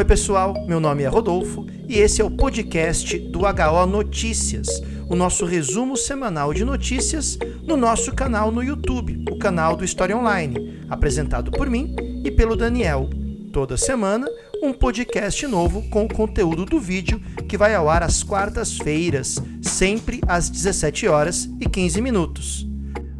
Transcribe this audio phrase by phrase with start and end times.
[0.00, 4.66] Oi, pessoal, meu nome é Rodolfo e esse é o podcast do HO Notícias,
[5.10, 10.16] o nosso resumo semanal de notícias no nosso canal no YouTube, o canal do História
[10.16, 11.94] Online, apresentado por mim
[12.24, 13.10] e pelo Daniel.
[13.52, 14.26] Toda semana,
[14.62, 20.22] um podcast novo com o conteúdo do vídeo que vai ao ar às quartas-feiras, sempre
[20.26, 22.66] às 17 horas e 15 minutos.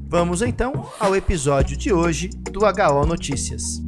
[0.09, 3.83] Vamos então ao episódio de hoje do HO Notícias.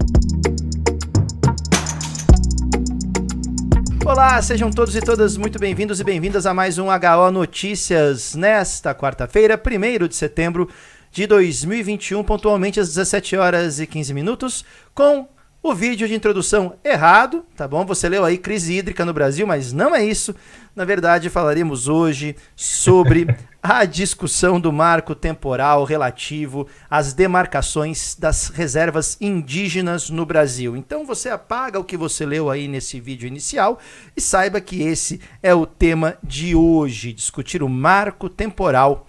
[4.12, 8.94] Olá, sejam todos e todas muito bem-vindos e bem-vindas a mais um HO Notícias nesta
[8.94, 10.68] quarta-feira, 1 de setembro
[11.10, 15.26] de 2021, pontualmente às 17 horas e 15 minutos, com
[15.62, 17.86] o vídeo de introdução errado, tá bom?
[17.86, 20.34] Você leu aí crise hídrica no Brasil, mas não é isso.
[20.74, 23.28] Na verdade, falaremos hoje sobre
[23.62, 30.76] a discussão do marco temporal relativo às demarcações das reservas indígenas no Brasil.
[30.76, 33.78] Então você apaga o que você leu aí nesse vídeo inicial
[34.16, 39.06] e saiba que esse é o tema de hoje, discutir o marco temporal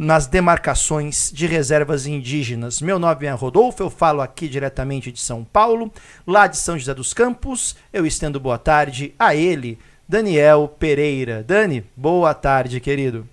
[0.00, 2.80] nas demarcações de reservas indígenas.
[2.80, 5.92] Meu nome é Rodolfo, eu falo aqui diretamente de São Paulo,
[6.26, 7.76] lá de São José dos Campos.
[7.92, 9.78] Eu estendo boa tarde a ele,
[10.08, 11.44] Daniel Pereira.
[11.46, 13.28] Dani, boa tarde, querido.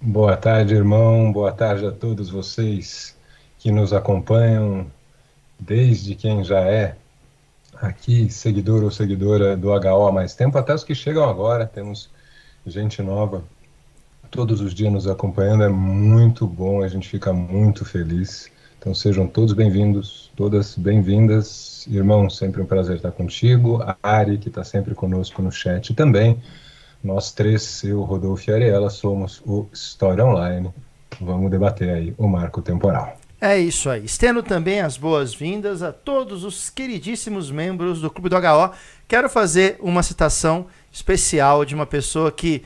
[0.00, 1.32] Boa tarde, irmão.
[1.32, 3.16] Boa tarde a todos vocês
[3.58, 4.86] que nos acompanham,
[5.58, 6.94] desde quem já é
[7.82, 11.66] aqui seguidor ou seguidora do HO há mais tempo, até os que chegam agora.
[11.66, 12.08] Temos
[12.64, 13.42] gente nova
[14.30, 15.64] todos os dias nos acompanhando.
[15.64, 18.50] É muito bom, a gente fica muito feliz.
[18.78, 21.86] Então sejam todos bem-vindos, todas bem-vindas.
[21.86, 23.82] Irmão, sempre um prazer estar contigo.
[23.82, 26.40] A Ari, que está sempre conosco no chat também.
[27.02, 30.70] Nós três, eu, Rodolfo e Ariela, somos o História Online.
[31.20, 33.18] Vamos debater aí o marco temporal.
[33.40, 34.04] É isso aí.
[34.04, 38.70] Estendo também as boas-vindas a todos os queridíssimos membros do Clube do HO.
[39.08, 42.62] Quero fazer uma citação especial de uma pessoa que,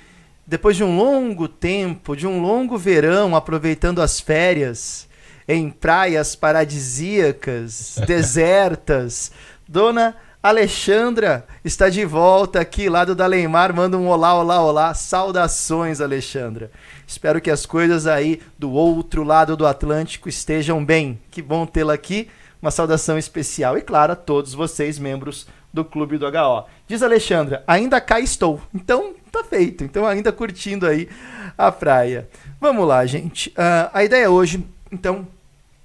[0.47, 5.08] depois de um longo tempo, de um longo verão, aproveitando as férias
[5.46, 9.33] em praias paradisíacas, desertas,
[9.67, 14.92] Dona Alexandra está de volta aqui, lá do Dalemar, manda um olá, olá, olá.
[14.92, 16.70] Saudações, Alexandra.
[17.07, 21.19] Espero que as coisas aí do outro lado do Atlântico estejam bem.
[21.30, 22.29] Que bom tê-la aqui.
[22.61, 26.64] Uma saudação especial e, claro, a todos vocês, membros do Clube do HO.
[26.86, 28.62] Diz Alexandra, ainda cá estou.
[28.73, 29.83] Então, tá feito.
[29.83, 31.08] Então, ainda curtindo aí
[31.58, 32.29] a praia.
[32.61, 33.51] Vamos lá, gente.
[33.51, 35.27] Uh, a ideia hoje, então,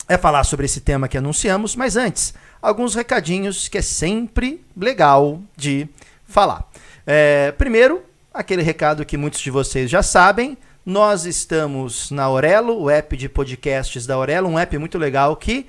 [0.07, 5.41] é falar sobre esse tema que anunciamos, mas antes alguns recadinhos que é sempre legal
[5.57, 5.88] de
[6.25, 6.69] falar.
[7.05, 10.55] É, primeiro, aquele recado que muitos de vocês já sabem.
[10.85, 15.66] Nós estamos na Aurelo, o app de podcasts da Aurelo, um app muito legal que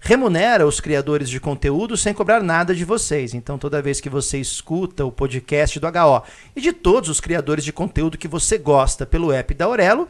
[0.00, 3.34] remunera os criadores de conteúdo sem cobrar nada de vocês.
[3.34, 6.22] Então, toda vez que você escuta o podcast do HO
[6.56, 10.08] e de todos os criadores de conteúdo que você gosta pelo app da Aurelo,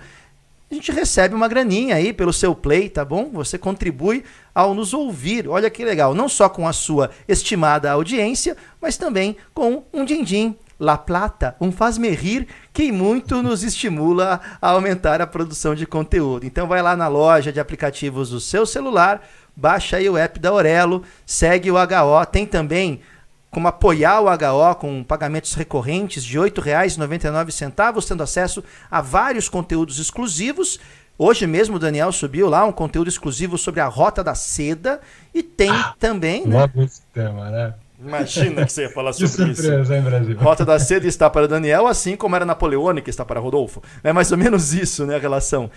[0.71, 3.29] a gente recebe uma graninha aí pelo seu play, tá bom?
[3.33, 4.23] Você contribui
[4.55, 5.49] ao nos ouvir.
[5.49, 10.55] Olha que legal, não só com a sua estimada audiência, mas também com um din-din,
[10.79, 16.47] La Plata, um faz-me rir que muito nos estimula a aumentar a produção de conteúdo.
[16.47, 19.23] Então vai lá na loja de aplicativos do seu celular,
[19.61, 23.03] baixa aí o app da Aurelo, segue o HO, tem também
[23.51, 29.99] como apoiar o HO com pagamentos recorrentes de R$ 8,99, tendo acesso a vários conteúdos
[29.99, 30.81] exclusivos.
[31.19, 35.01] Hoje mesmo o Daniel subiu lá um conteúdo exclusivo sobre a Rota da Seda
[35.35, 36.47] e tem ah, também.
[36.47, 36.71] Né?
[36.77, 37.75] Esse tema, né?
[38.03, 39.93] Imagina que você ia falar sobre surpresa, isso.
[39.93, 40.39] Hein, Brasil?
[40.39, 43.83] Rota da Seda está para Daniel, assim como era Napoleônica está para Rodolfo.
[44.03, 45.71] É mais ou menos isso, né, a relação.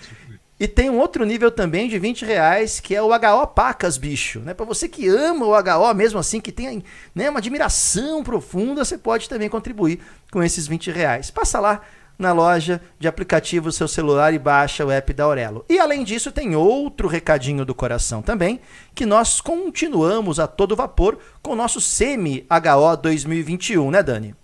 [0.59, 4.39] E tem um outro nível também de 20 reais, que é o HO Pacas, bicho.
[4.39, 4.53] Né?
[4.53, 6.83] Para você que ama o HO, mesmo assim, que tem
[7.13, 9.99] né, uma admiração profunda, você pode também contribuir
[10.31, 11.31] com esses 20 reais.
[11.31, 11.81] Passa lá
[12.17, 15.65] na loja de aplicativos seu celular e baixa o app da Aurelo.
[15.67, 18.61] E além disso, tem outro recadinho do coração também,
[18.93, 24.35] que nós continuamos a todo vapor com o nosso Semi-HO 2021, né, Dani?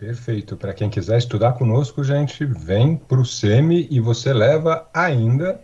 [0.00, 0.56] Perfeito.
[0.56, 5.60] Para quem quiser estudar conosco, gente, vem para o SEMI e você leva ainda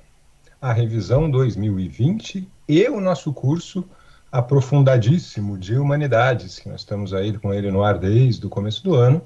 [0.61, 3.83] a revisão 2020 e o nosso curso
[4.31, 8.95] aprofundadíssimo de humanidades, que nós estamos aí com ele no ar desde o começo do
[8.95, 9.23] ano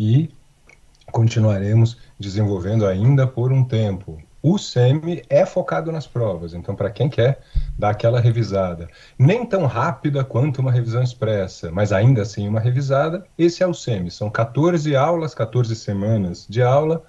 [0.00, 0.28] e
[1.12, 4.20] continuaremos desenvolvendo ainda por um tempo.
[4.46, 7.40] O SEMI é focado nas provas, então para quem quer
[7.78, 13.24] dar aquela revisada, nem tão rápida quanto uma revisão expressa, mas ainda assim uma revisada,
[13.38, 14.10] esse é o SEMI.
[14.10, 17.02] São 14 aulas, 14 semanas de aula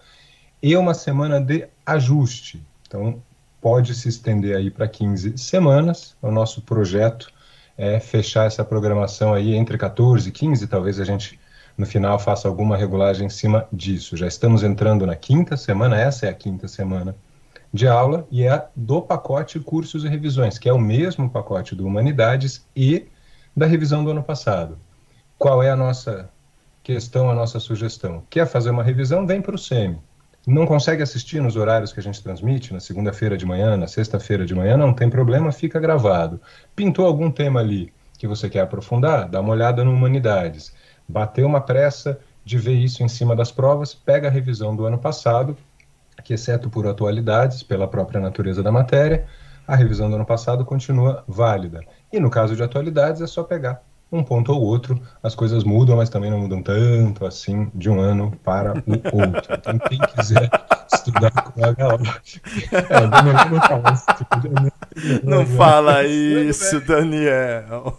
[0.64, 2.66] e uma semana de ajuste.
[2.88, 3.22] Então
[3.60, 6.16] pode se estender aí para 15 semanas.
[6.22, 7.28] O nosso projeto
[7.78, 11.38] é fechar essa programação aí entre 14 e 15, talvez a gente
[11.78, 14.16] no final faça alguma regulagem em cima disso.
[14.16, 17.14] Já estamos entrando na quinta semana, essa é a quinta semana
[17.75, 21.86] de aula e é do pacote cursos e revisões, que é o mesmo pacote do
[21.86, 23.06] Humanidades e
[23.56, 24.77] da revisão do ano passado.
[25.38, 26.30] Qual é a nossa
[26.81, 28.24] questão, a nossa sugestão?
[28.30, 29.27] Quer fazer uma revisão?
[29.27, 30.00] Vem para o SEMI.
[30.48, 34.45] Não consegue assistir nos horários que a gente transmite, na segunda-feira de manhã, na sexta-feira
[34.45, 36.39] de manhã, não tem problema, fica gravado.
[36.74, 39.27] Pintou algum tema ali que você quer aprofundar?
[39.27, 40.74] Dá uma olhada no Humanidades.
[41.10, 44.98] Bateu uma pressa de ver isso em cima das provas, pega a revisão do ano
[44.98, 45.57] passado,
[46.23, 49.25] que exceto por atualidades, pela própria natureza da matéria,
[49.67, 51.81] a revisão do ano passado continua válida.
[52.12, 53.81] E no caso de atualidades, é só pegar
[54.12, 58.00] um ponto ou outro, as coisas mudam, mas também não mudam tanto assim de um
[58.00, 59.53] ano para o outro.
[59.53, 60.50] Então, quem quiser
[60.94, 62.50] estudar com a galáctica.
[62.77, 63.07] É,
[65.23, 67.95] não fala isso, Daniel.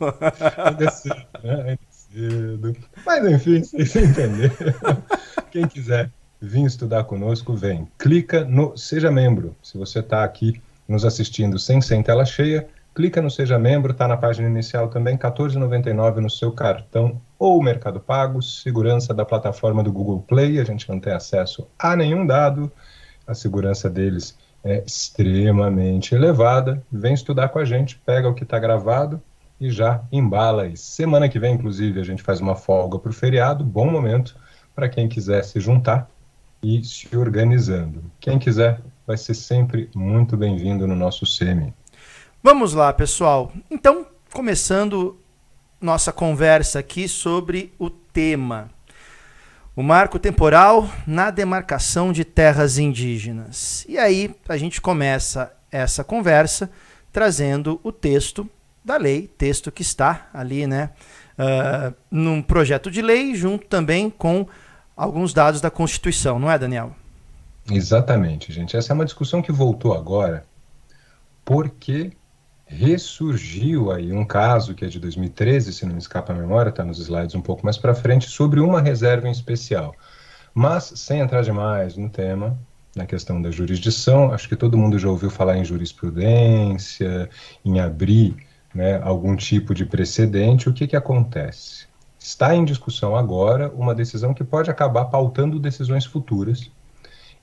[0.64, 1.64] Ainda cedo, né?
[1.68, 2.76] Ainda cedo.
[3.04, 5.02] Mas enfim, vocês entenderam.
[5.50, 6.10] Quem quiser
[6.40, 7.88] vir estudar conosco, vem.
[7.98, 9.56] Clica no Seja Membro.
[9.62, 14.06] Se você está aqui nos assistindo sem, sem tela cheia, clica no Seja Membro, está
[14.06, 19.92] na página inicial também, R$14,99 no seu cartão ou Mercado Pago, segurança da plataforma do
[19.92, 22.70] Google Play, a gente não tem acesso a nenhum dado,
[23.26, 26.82] a segurança deles é extremamente elevada.
[26.90, 29.22] Vem estudar com a gente, pega o que está gravado
[29.60, 30.66] e já embala.
[30.66, 34.36] E semana que vem, inclusive, a gente faz uma folga para o feriado, bom momento
[34.74, 36.10] para quem quiser se juntar
[36.62, 38.04] e se organizando.
[38.20, 41.72] Quem quiser vai ser sempre muito bem-vindo no nosso SEMI.
[42.42, 43.52] Vamos lá, pessoal.
[43.70, 45.18] Então, começando
[45.80, 48.70] nossa conversa aqui sobre o tema.
[49.74, 53.84] O marco temporal na demarcação de terras indígenas.
[53.88, 56.70] E aí a gente começa essa conversa
[57.12, 58.48] trazendo o texto
[58.84, 60.90] da lei, texto que está ali, né,
[61.38, 64.46] uh, num projeto de lei, junto também com
[64.96, 66.92] alguns dados da Constituição, não é, Daniel?
[67.70, 68.76] Exatamente, gente.
[68.76, 70.44] Essa é uma discussão que voltou agora,
[71.44, 72.12] porque
[72.64, 76.84] ressurgiu aí um caso que é de 2013, se não me escapa a memória, está
[76.84, 79.94] nos slides um pouco mais para frente, sobre uma reserva em especial.
[80.52, 82.58] Mas, sem entrar demais no tema,
[82.96, 87.28] na questão da jurisdição, acho que todo mundo já ouviu falar em jurisprudência,
[87.64, 88.36] em abrir
[88.74, 90.68] né, algum tipo de precedente.
[90.68, 91.85] O que, que acontece?
[92.26, 96.72] Está em discussão agora uma decisão que pode acabar pautando decisões futuras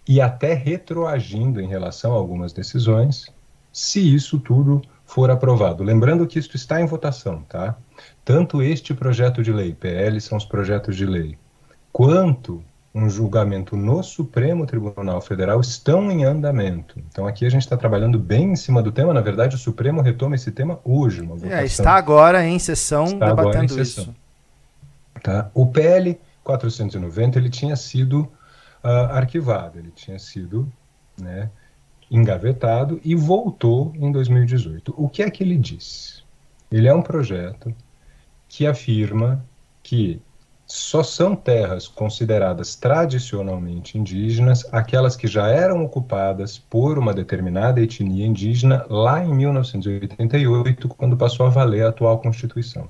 [0.06, 3.28] e até retroagindo em relação a algumas decisões,
[3.72, 5.86] se isso tudo for aprovado.
[5.86, 7.78] Lembrando que isto está em votação, tá?
[8.26, 11.38] Tanto este projeto de lei, PL são os projetos de lei,
[11.90, 12.62] quanto
[12.94, 17.00] um julgamento no Supremo Tribunal Federal estão em andamento.
[17.10, 19.14] Então aqui a gente está trabalhando bem em cima do tema.
[19.14, 21.22] Na verdade, o Supremo retoma esse tema hoje.
[21.22, 21.58] Uma votação.
[21.58, 24.04] É, está agora em sessão está debatendo em sessão.
[24.04, 24.23] isso.
[25.24, 25.50] Tá?
[25.54, 28.30] O PL 490 ele tinha sido
[28.84, 30.70] uh, arquivado, ele tinha sido
[31.18, 31.50] né,
[32.12, 34.94] engavetado e voltou em 2018.
[34.98, 36.26] O que é que ele diz?
[36.70, 37.74] Ele é um projeto
[38.50, 39.44] que afirma
[39.82, 40.22] que
[40.66, 48.26] só são terras consideradas tradicionalmente indígenas aquelas que já eram ocupadas por uma determinada etnia
[48.26, 52.90] indígena lá em 1988, quando passou a valer a atual Constituição.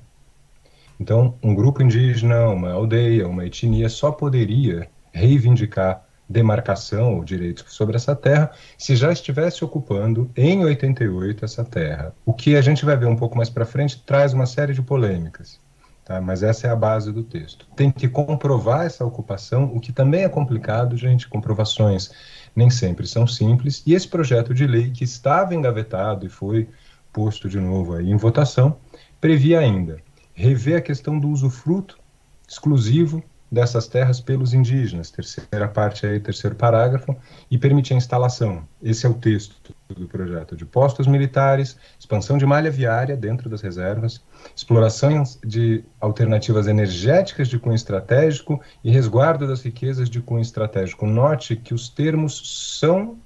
[0.98, 7.96] Então, um grupo indígena, uma aldeia, uma etnia só poderia reivindicar demarcação ou direitos sobre
[7.96, 12.14] essa terra se já estivesse ocupando em 88 essa terra.
[12.24, 14.82] O que a gente vai ver um pouco mais para frente traz uma série de
[14.82, 15.60] polêmicas,
[16.04, 16.20] tá?
[16.20, 17.66] mas essa é a base do texto.
[17.76, 22.10] Tem que comprovar essa ocupação, o que também é complicado, gente, comprovações
[22.56, 26.68] nem sempre são simples, e esse projeto de lei que estava engavetado e foi
[27.12, 28.76] posto de novo aí em votação,
[29.20, 30.03] previa ainda
[30.34, 31.98] rever a questão do usufruto
[32.46, 37.16] exclusivo dessas terras pelos indígenas, terceira parte aí, terceiro parágrafo,
[37.48, 39.54] e permitir a instalação, esse é o texto
[39.88, 44.20] do projeto, de postos militares, expansão de malha viária dentro das reservas,
[44.56, 51.06] exploração de alternativas energéticas de cunho estratégico e resguardo das riquezas de cunho estratégico.
[51.06, 53.18] Note que os termos são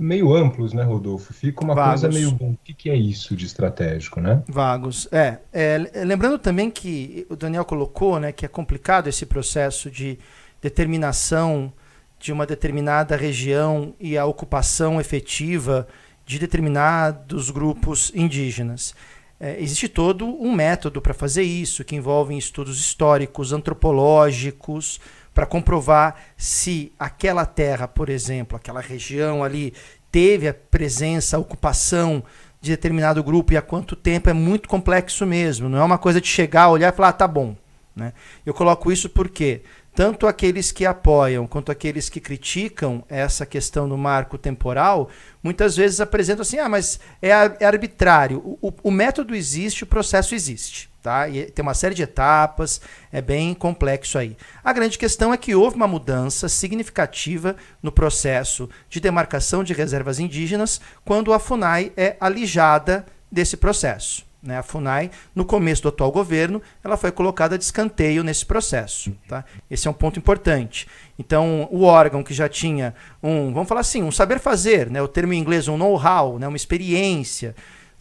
[0.00, 1.32] meio amplos, né, Rodolfo?
[1.32, 2.02] Fica uma Vagos.
[2.02, 2.36] coisa meio.
[2.40, 4.42] O que, que é isso de estratégico, né?
[4.48, 5.08] Vagos.
[5.10, 10.18] É, é, Lembrando também que o Daniel colocou, né, que é complicado esse processo de
[10.60, 11.72] determinação
[12.18, 15.86] de uma determinada região e a ocupação efetiva
[16.24, 18.94] de determinados grupos indígenas.
[19.38, 24.98] É, existe todo um método para fazer isso, que envolve estudos históricos, antropológicos,
[25.36, 29.74] para comprovar se aquela terra, por exemplo, aquela região ali
[30.10, 32.24] teve a presença, a ocupação
[32.58, 35.68] de determinado grupo e há quanto tempo é muito complexo mesmo.
[35.68, 37.54] Não é uma coisa de chegar, olhar e falar, ah, tá bom.
[37.94, 38.14] Né?
[38.46, 39.60] Eu coloco isso porque
[39.94, 45.10] tanto aqueles que apoiam quanto aqueles que criticam essa questão do marco temporal,
[45.42, 48.38] muitas vezes apresentam assim: ah, mas é, é arbitrário.
[48.38, 50.88] O, o, o, método existe, o processo existe.
[51.06, 51.28] Tá?
[51.28, 52.80] E tem uma série de etapas,
[53.12, 54.36] é bem complexo aí.
[54.64, 60.18] A grande questão é que houve uma mudança significativa no processo de demarcação de reservas
[60.18, 64.26] indígenas quando a FUNAI é alijada desse processo.
[64.42, 64.58] Né?
[64.58, 69.12] A FUNAI, no começo do atual governo, ela foi colocada de escanteio nesse processo.
[69.28, 69.44] Tá?
[69.70, 70.88] Esse é um ponto importante.
[71.16, 75.00] Então, o órgão que já tinha um, vamos falar assim, um saber fazer, né?
[75.00, 76.48] o termo em inglês, um know-how, né?
[76.48, 77.54] uma experiência,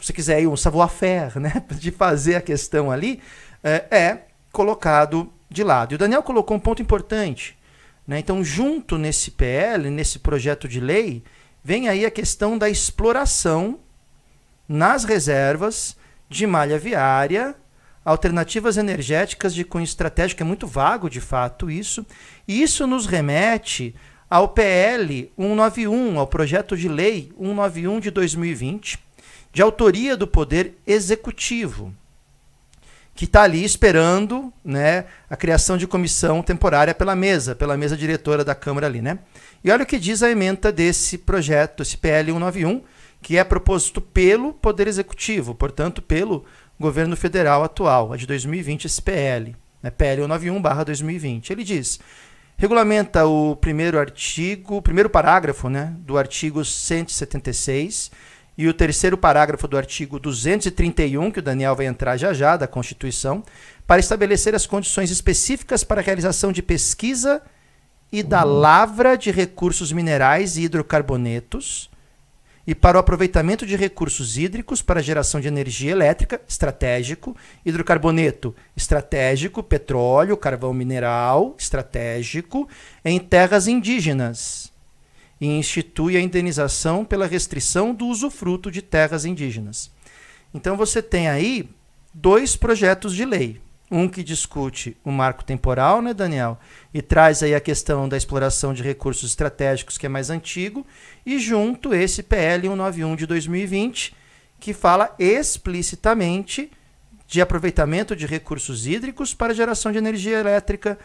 [0.06, 1.64] se você quiser aí, um savoir-faire, né?
[1.80, 3.20] de fazer a questão ali,
[3.64, 5.94] é, é colocado de lado.
[5.94, 7.58] E o Daniel colocou um ponto importante.
[8.08, 8.20] Né?
[8.20, 11.24] Então, junto nesse PL, nesse projeto de lei,
[11.64, 13.80] vem aí a questão da exploração
[14.70, 15.98] nas reservas
[16.30, 17.56] de malha viária,
[18.04, 22.06] alternativas energéticas de cunho estratégico, é muito vago de fato isso,
[22.48, 23.96] e isso nos remete
[24.30, 29.05] ao PL 191, ao projeto de lei 191 de 2020,
[29.56, 31.96] de autoria do Poder Executivo,
[33.14, 38.44] que está ali esperando né, a criação de comissão temporária pela mesa, pela mesa diretora
[38.44, 39.02] da Câmara ali.
[39.02, 39.18] Né?
[39.64, 42.82] E olha o que diz a emenda desse projeto, esse PL 191,
[43.22, 46.44] que é proposto pelo Poder Executivo, portanto, pelo
[46.78, 51.52] governo federal atual, a de 2020, esse PL, né, PL 191/2020.
[51.52, 51.98] Ele diz:
[52.58, 58.12] regulamenta o primeiro artigo, primeiro parágrafo, né, do artigo 176
[58.58, 62.68] e o terceiro parágrafo do artigo 231, que o Daniel vai entrar já já da
[62.68, 63.44] Constituição,
[63.86, 67.42] para estabelecer as condições específicas para a realização de pesquisa
[68.12, 71.90] e da lavra de recursos minerais e hidrocarbonetos
[72.68, 79.62] e para o aproveitamento de recursos hídricos para geração de energia elétrica, estratégico, hidrocarboneto, estratégico,
[79.62, 82.68] petróleo, carvão mineral, estratégico,
[83.04, 84.74] em terras indígenas,
[85.40, 89.92] e institui a indenização pela restrição do usufruto de terras indígenas.
[90.54, 91.70] Então você tem aí
[92.14, 93.62] dois projetos de lei.
[93.92, 96.58] Um que discute o marco temporal, né, Daniel?
[96.94, 100.86] E traz aí a questão da exploração de recursos estratégicos, que é mais antigo,
[101.24, 104.16] e junto esse PL 191 de 2020,
[104.60, 106.72] que fala explicitamente
[107.28, 110.98] de aproveitamento de recursos hídricos para geração de energia elétrica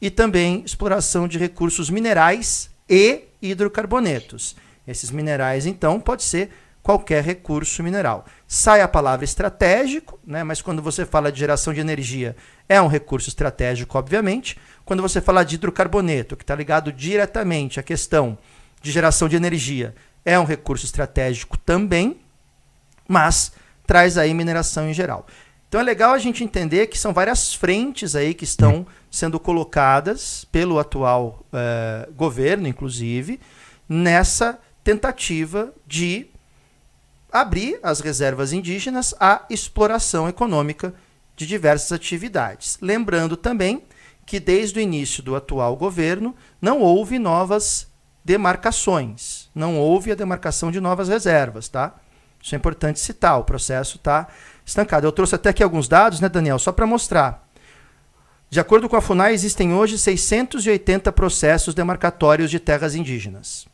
[0.00, 4.56] e também exploração de recursos minerais e hidrocarbonetos.
[4.86, 6.50] Esses minerais, então, pode ser
[6.82, 8.24] qualquer recurso mineral.
[8.46, 10.42] Sai a palavra estratégico, né?
[10.42, 12.34] mas quando você fala de geração de energia,
[12.66, 14.58] é um recurso estratégico, obviamente.
[14.86, 18.38] Quando você fala de hidrocarboneto, que está ligado diretamente à questão
[18.80, 22.20] de geração de energia, é um recurso estratégico também,
[23.06, 23.52] mas
[23.86, 25.26] traz aí mineração em geral.
[25.68, 30.46] Então é legal a gente entender que são várias frentes aí que estão sendo colocadas
[30.50, 33.38] pelo atual eh, governo, inclusive,
[33.86, 36.26] nessa tentativa de
[37.30, 40.94] abrir as reservas indígenas à exploração econômica
[41.36, 42.78] de diversas atividades.
[42.80, 43.82] Lembrando também
[44.24, 47.86] que desde o início do atual governo não houve novas
[48.24, 51.94] demarcações, não houve a demarcação de novas reservas, tá?
[52.42, 54.28] Isso é importante citar, o processo está
[54.68, 55.06] estancado.
[55.06, 57.48] Eu trouxe até aqui alguns dados, né, Daniel, só para mostrar.
[58.50, 63.66] De acordo com a FUNAI, existem hoje 680 processos demarcatórios de terras indígenas.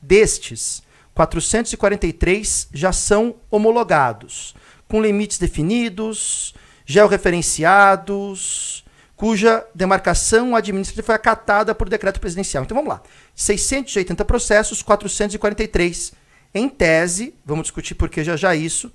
[0.00, 0.82] Destes,
[1.14, 4.54] 443 já são homologados,
[4.88, 6.54] com limites definidos,
[6.86, 12.64] georreferenciados, cuja demarcação administrativa foi acatada por decreto presidencial.
[12.64, 13.02] Então vamos lá.
[13.34, 16.12] 680 processos, 443
[16.54, 18.90] em tese, vamos discutir por que já já isso,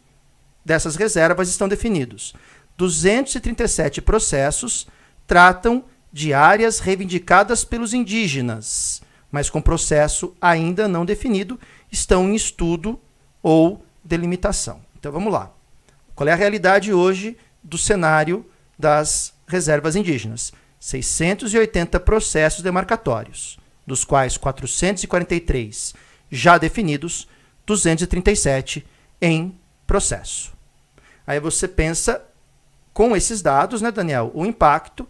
[0.64, 2.34] dessas reservas estão definidos.
[2.78, 4.88] 237 processos
[5.28, 9.02] tratam de áreas reivindicadas pelos indígenas,
[9.32, 11.60] mas com processo ainda não definido
[11.92, 13.00] estão em estudo
[13.42, 14.82] ou delimitação.
[14.98, 15.52] Então vamos lá.
[16.16, 18.46] Qual é a realidade hoje do cenário
[18.78, 20.54] das reservas indígenas?
[20.80, 25.94] 680 processos demarcatórios, dos quais 443
[26.30, 27.28] já definidos,
[27.66, 28.86] 237
[29.22, 30.53] em processo.
[31.26, 32.22] Aí você pensa
[32.94, 35.08] com esses dados, né, Daniel, o impacto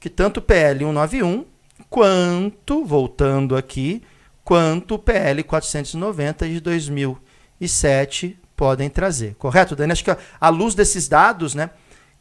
[0.00, 1.44] que tanto o PL 191
[1.90, 4.02] quanto, voltando aqui,
[4.44, 9.34] quanto o PL 490 de 2007 podem trazer.
[9.34, 9.92] Correto, Dani?
[9.92, 11.70] Acho que a luz desses dados, né,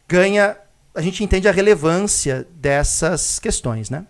[0.08, 0.58] ganha,
[0.94, 4.06] a gente entende a relevância dessas questões, né?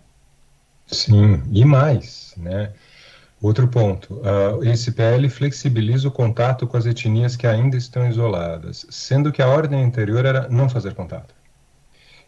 [0.86, 2.72] Sim, e mais, né?
[3.40, 8.86] Outro ponto, uh, esse PL flexibiliza o contato com as etnias que ainda estão isoladas,
[8.88, 11.34] sendo que a ordem anterior era não fazer contato.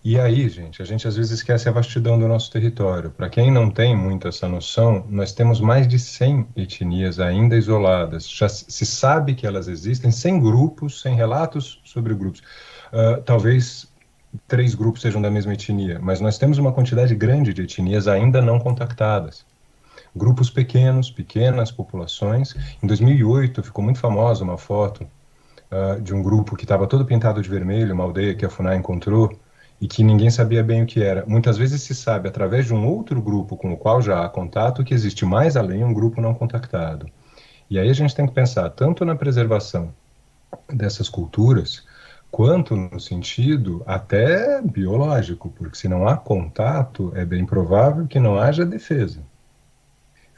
[0.04, 3.10] E aí, gente, a gente às vezes esquece a vastidão do nosso território.
[3.10, 8.28] Para quem não tem muito essa noção, nós temos mais de 100 etnias ainda isoladas.
[8.30, 12.40] Já se sabe que elas existem, sem grupos, sem relatos sobre grupos.
[12.92, 13.88] Uh, talvez
[14.46, 18.40] três grupos sejam da mesma etnia, mas nós temos uma quantidade grande de etnias ainda
[18.40, 19.44] não contactadas.
[20.18, 22.54] Grupos pequenos, pequenas populações.
[22.82, 25.06] Em 2008 ficou muito famosa uma foto
[25.70, 28.76] uh, de um grupo que estava todo pintado de vermelho, uma aldeia que a FUNAI
[28.76, 29.38] encontrou,
[29.80, 31.24] e que ninguém sabia bem o que era.
[31.24, 34.82] Muitas vezes se sabe, através de um outro grupo com o qual já há contato,
[34.82, 37.06] que existe mais além um grupo não contactado.
[37.70, 39.94] E aí a gente tem que pensar tanto na preservação
[40.68, 41.84] dessas culturas,
[42.30, 48.36] quanto no sentido até biológico, porque se não há contato, é bem provável que não
[48.36, 49.20] haja defesa.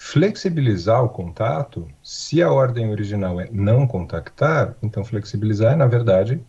[0.03, 6.41] Flexibilizar o contato, se a ordem original é não contactar, então flexibilizar é, na verdade,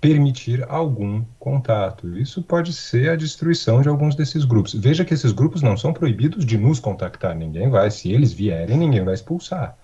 [0.00, 2.18] permitir algum contato.
[2.18, 4.74] Isso pode ser a destruição de alguns desses grupos.
[4.74, 8.76] Veja que esses grupos não são proibidos de nos contactar, ninguém vai, se eles vierem,
[8.76, 9.78] ninguém vai expulsar.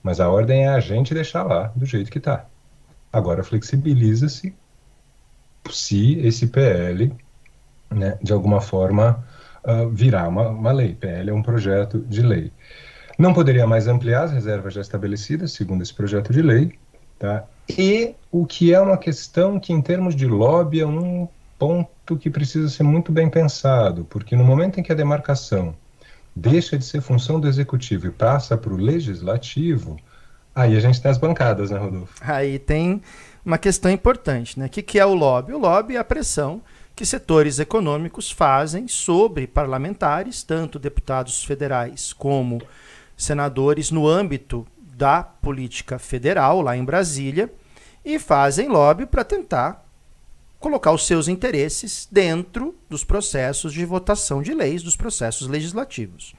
[0.00, 2.46] Mas a ordem é a gente deixar lá do jeito que está.
[3.12, 4.54] Agora flexibiliza-se
[5.68, 7.12] se esse PL,
[7.90, 9.26] né, de alguma forma,
[9.64, 10.94] uh, virar uma, uma lei.
[10.94, 12.52] PL é um projeto de lei.
[13.18, 16.72] Não poderia mais ampliar as reservas já estabelecidas, segundo esse projeto de lei,
[17.18, 17.44] tá?
[17.68, 21.28] E o que é uma questão que, em termos de lobby, é um
[21.58, 25.74] ponto que precisa ser muito bem pensado, porque no momento em que a demarcação
[26.34, 29.96] deixa de ser função do executivo e passa para o legislativo,
[30.54, 32.14] aí a gente tem as bancadas, né, Rodolfo?
[32.20, 33.00] Aí tem
[33.44, 34.66] uma questão importante, né?
[34.66, 35.52] O que, que é o lobby?
[35.52, 36.60] O lobby é a pressão
[36.94, 42.62] que setores econômicos fazem sobre parlamentares, tanto deputados federais como
[43.16, 47.52] senadores, no âmbito da política federal lá em Brasília
[48.04, 49.84] e fazem lobby para tentar
[50.60, 56.34] colocar os seus interesses dentro dos processos de votação de leis, dos processos legislativos.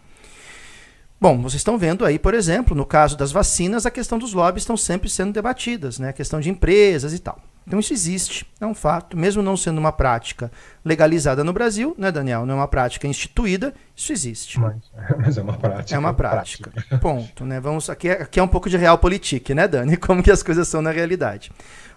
[1.20, 4.64] Bom, vocês estão vendo aí, por exemplo, no caso das vacinas, a questão dos lobbies
[4.64, 6.10] estão sempre sendo debatidas, né?
[6.10, 7.40] A questão de empresas e tal.
[7.68, 10.52] Então isso existe, é um fato, mesmo não sendo uma prática
[10.84, 12.46] legalizada no Brasil, né, Daniel?
[12.46, 14.60] Não é uma prática instituída, isso existe.
[14.60, 14.76] Mas,
[15.18, 15.96] mas é uma prática.
[15.96, 16.70] É uma prática.
[16.70, 16.98] prática.
[17.00, 17.60] Ponto, né?
[17.60, 19.98] Vamos aqui, é, aqui é um pouco de realpolitik, né, Dani?
[19.98, 21.52] Como que as coisas são na realidade.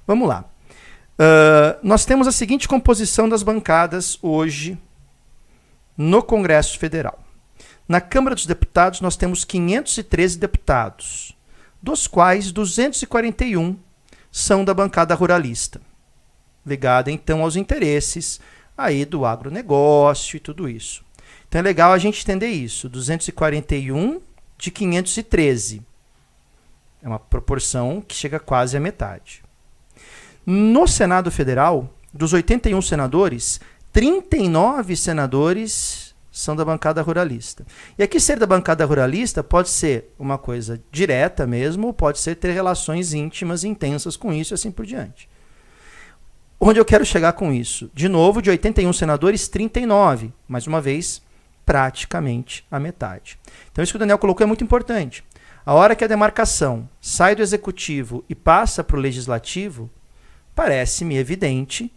[0.07, 0.45] Vamos lá.
[1.21, 4.79] Uh, nós temos a seguinte composição das bancadas hoje
[5.97, 7.19] no Congresso Federal.
[7.87, 11.37] Na Câmara dos Deputados nós temos 513 deputados,
[11.83, 13.77] dos quais 241
[14.39, 15.81] são da bancada ruralista,
[16.65, 18.41] ligada então aos interesses
[18.77, 21.05] aí do agronegócio e tudo isso.
[21.49, 24.21] Então é legal a gente entender isso, 241
[24.57, 25.83] de 513.
[27.03, 29.43] É uma proporção que chega quase à metade.
[30.47, 33.61] No Senado Federal, dos 81 senadores,
[33.93, 36.08] 39 senadores
[36.39, 37.67] são da bancada ruralista.
[37.99, 42.37] E aqui ser da bancada ruralista pode ser uma coisa direta mesmo, ou pode ser
[42.37, 45.29] ter relações íntimas, intensas com isso e assim por diante.
[46.61, 47.91] Onde eu quero chegar com isso?
[47.93, 50.33] De novo, de 81 senadores, 39.
[50.47, 51.21] Mais uma vez,
[51.67, 53.37] praticamente a metade.
[53.73, 55.25] Então, isso que o Daniel colocou é muito importante.
[55.67, 59.91] A hora que a demarcação sai do executivo e passa para o legislativo,
[60.55, 61.93] parece-me evidente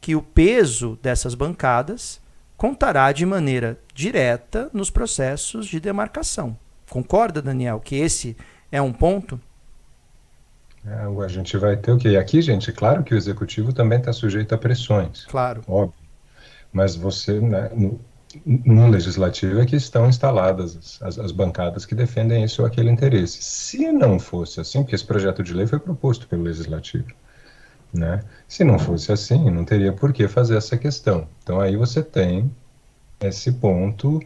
[0.00, 2.20] que o peso dessas bancadas
[2.56, 6.56] contará de maneira direta nos processos de demarcação.
[6.90, 8.36] Concorda, Daniel, que esse
[8.70, 9.40] é um ponto?
[10.86, 12.10] É, a gente vai ter o quê?
[12.10, 15.24] E aqui, gente, claro que o executivo também está sujeito a pressões.
[15.24, 15.62] Claro.
[15.66, 15.98] Óbvio.
[16.72, 18.00] Mas você, né, no,
[18.44, 23.42] no, legislativo é que estão instaladas as, as, bancadas que defendem esse ou aquele interesse.
[23.42, 27.06] Se não fosse assim, porque esse projeto de lei foi proposto pelo legislativo,
[27.94, 28.20] né?
[28.48, 31.28] Se não fosse assim, não teria por que fazer essa questão.
[31.42, 32.50] Então aí você tem
[33.20, 34.20] esse ponto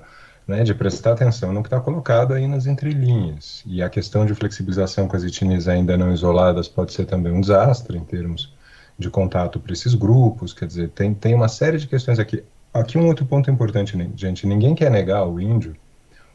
[0.47, 3.63] né, de prestar atenção no que está colocado aí nas entrelinhas.
[3.67, 7.41] E a questão de flexibilização com as etnias ainda não isoladas pode ser também um
[7.41, 8.57] desastre em termos
[8.99, 12.43] de contato para esses grupos, quer dizer, tem, tem uma série de questões aqui.
[12.75, 15.77] Aqui um outro ponto importante, gente, ninguém quer negar ao índio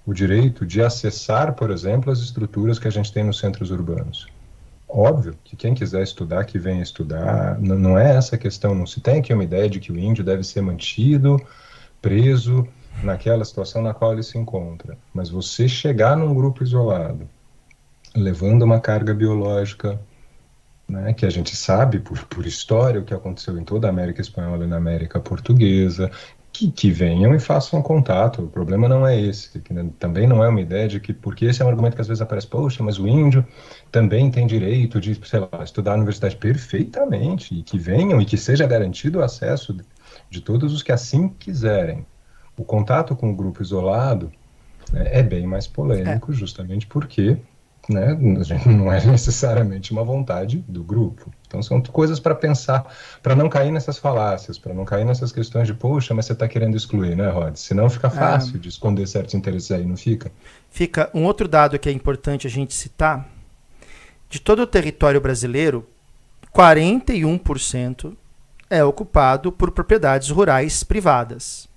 [0.06, 4.28] o direito de acessar, por exemplo, as estruturas que a gente tem nos centros urbanos.
[4.95, 9.01] Óbvio que quem quiser estudar, que venha estudar, não, é essa a questão, não se
[9.01, 11.41] tem aqui uma ideia de que o índio deve ser mantido,
[11.99, 12.67] preso
[13.01, 14.95] naquela situação na qual ele se encontra.
[15.12, 17.27] Mas você chegar num grupo isolado,
[18.15, 19.99] levando uma carga biológica,
[20.88, 24.21] né, que a gente sabe por, por história o que aconteceu em toda a América
[24.21, 26.12] Espanhola e na América Portuguesa,
[26.54, 28.44] que, que venham e façam contato.
[28.44, 29.60] O problema não é esse.
[29.98, 32.22] Também não é uma ideia de que, porque esse é um argumento que às vezes
[32.22, 33.44] aparece, poxa, mas o índio
[33.92, 38.38] também tem direito de, sei lá, estudar na universidade perfeitamente, e que venham e que
[38.38, 39.76] seja garantido o acesso
[40.30, 42.06] de todos os que assim quiserem.
[42.56, 44.32] O contato com o grupo isolado
[44.92, 46.36] né, é bem mais polêmico, é.
[46.36, 47.38] justamente porque
[47.89, 48.17] né,
[48.65, 51.32] não é necessariamente uma vontade do grupo.
[51.48, 52.86] Então são coisas para pensar,
[53.22, 56.48] para não cair nessas falácias, para não cair nessas questões de, poxa, mas você está
[56.48, 57.56] querendo excluir, né, Rod?
[57.56, 58.12] Senão fica ah.
[58.12, 60.32] fácil de esconder certos interesses aí, não fica?
[60.69, 61.10] Fica.
[61.13, 63.30] Um outro dado que é importante a gente citar,
[64.30, 65.88] de todo o território brasileiro,
[66.56, 68.15] 41%
[68.69, 71.69] é ocupado por propriedades rurais privadas.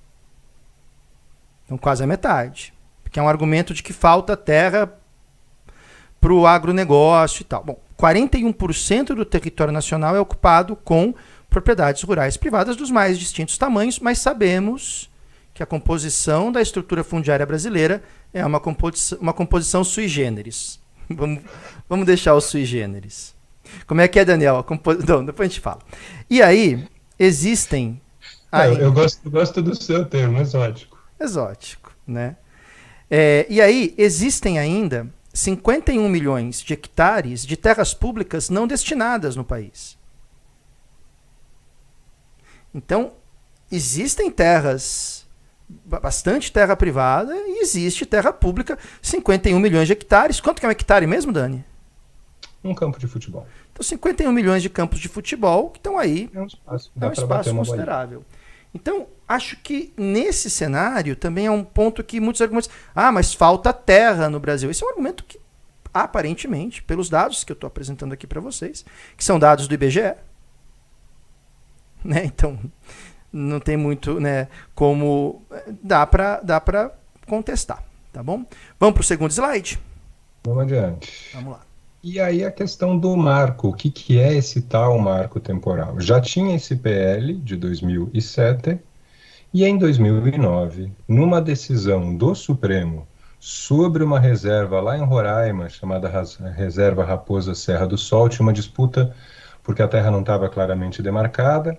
[1.66, 2.72] Então quase a metade.
[3.02, 4.90] Porque é um argumento de que falta terra
[6.26, 7.62] para o agronegócio e tal.
[7.62, 11.14] Bom, 41% do território nacional é ocupado com
[11.48, 15.08] propriedades rurais privadas dos mais distintos tamanhos, mas sabemos
[15.54, 18.02] que a composição da estrutura fundiária brasileira
[18.34, 20.80] é uma composição, uma composição sui generis.
[21.08, 21.44] vamos,
[21.88, 23.32] vamos deixar o sui generis.
[23.86, 24.66] Como é que é, Daniel?
[25.06, 25.78] Não, depois a gente fala.
[26.28, 28.00] E aí, existem.
[28.50, 28.74] Aí...
[28.74, 30.98] eu, eu, gosto, eu gosto do seu termo, exótico.
[31.20, 32.34] Exótico, né?
[33.08, 39.44] É, e aí, existem ainda 51 milhões de hectares de terras públicas não destinadas no
[39.44, 39.98] país.
[42.74, 43.12] Então,
[43.70, 45.26] existem terras,
[45.68, 50.40] bastante terra privada e existe terra pública, 51 milhões de hectares.
[50.40, 51.62] Quanto que é um hectare mesmo, Dani?
[52.64, 53.46] Um campo de futebol.
[53.72, 56.30] Então, 51 milhões de campos de futebol que estão aí.
[56.32, 58.24] É um espaço, é um espaço considerável.
[58.76, 62.68] Então, acho que nesse cenário também é um ponto que muitos argumentos.
[62.94, 64.70] Ah, mas falta terra no Brasil.
[64.70, 65.40] Esse é um argumento que,
[65.94, 68.84] aparentemente, pelos dados que eu estou apresentando aqui para vocês,
[69.16, 70.14] que são dados do IBGE,
[72.04, 72.22] né?
[72.22, 72.58] Então,
[73.32, 75.42] não tem muito né, como.
[75.82, 76.62] Dá para dá
[77.26, 78.44] contestar, tá bom?
[78.78, 79.80] Vamos para o segundo slide?
[80.44, 81.30] Vamos adiante.
[81.32, 81.65] Vamos lá.
[82.08, 85.98] E aí a questão do marco, o que, que é esse tal marco temporal?
[85.98, 88.78] Já tinha esse PL de 2007
[89.52, 93.08] e em 2009, numa decisão do Supremo
[93.40, 96.08] sobre uma reserva lá em Roraima, chamada
[96.54, 99.12] Reserva Raposa Serra do Sol, tinha uma disputa
[99.64, 101.76] porque a terra não estava claramente demarcada,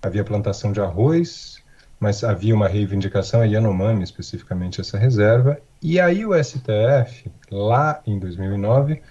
[0.00, 1.62] havia plantação de arroz,
[2.00, 8.18] mas havia uma reivindicação a Yanomami, especificamente essa reserva, e aí o STF, lá em
[8.18, 9.02] 2009,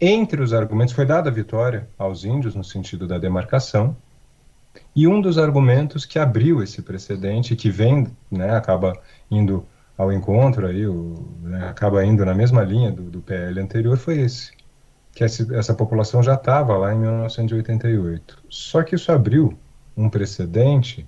[0.00, 3.96] entre os argumentos, foi dada a vitória aos índios no sentido da demarcação,
[4.94, 8.92] e um dos argumentos que abriu esse precedente, que vem, né, acaba
[9.30, 13.96] indo ao encontro, aí, o, né, acaba indo na mesma linha do, do PL anterior,
[13.96, 14.52] foi esse,
[15.12, 18.38] que essa, essa população já estava lá em 1988.
[18.48, 19.58] Só que isso abriu
[19.96, 21.06] um precedente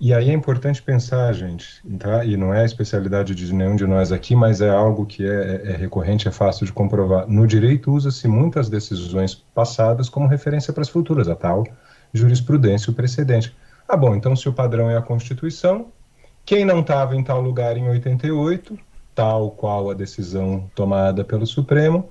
[0.00, 2.24] e aí é importante pensar, gente, tá?
[2.24, 5.62] e não é a especialidade de nenhum de nós aqui, mas é algo que é,
[5.66, 7.28] é, é recorrente, é fácil de comprovar.
[7.28, 11.66] No direito usa-se muitas decisões passadas como referência para as futuras, a tal
[12.14, 13.54] jurisprudência, o precedente.
[13.86, 15.88] Ah, bom, então se o padrão é a Constituição,
[16.46, 18.78] quem não estava em tal lugar em 88,
[19.14, 22.08] tal qual a decisão tomada pelo Supremo,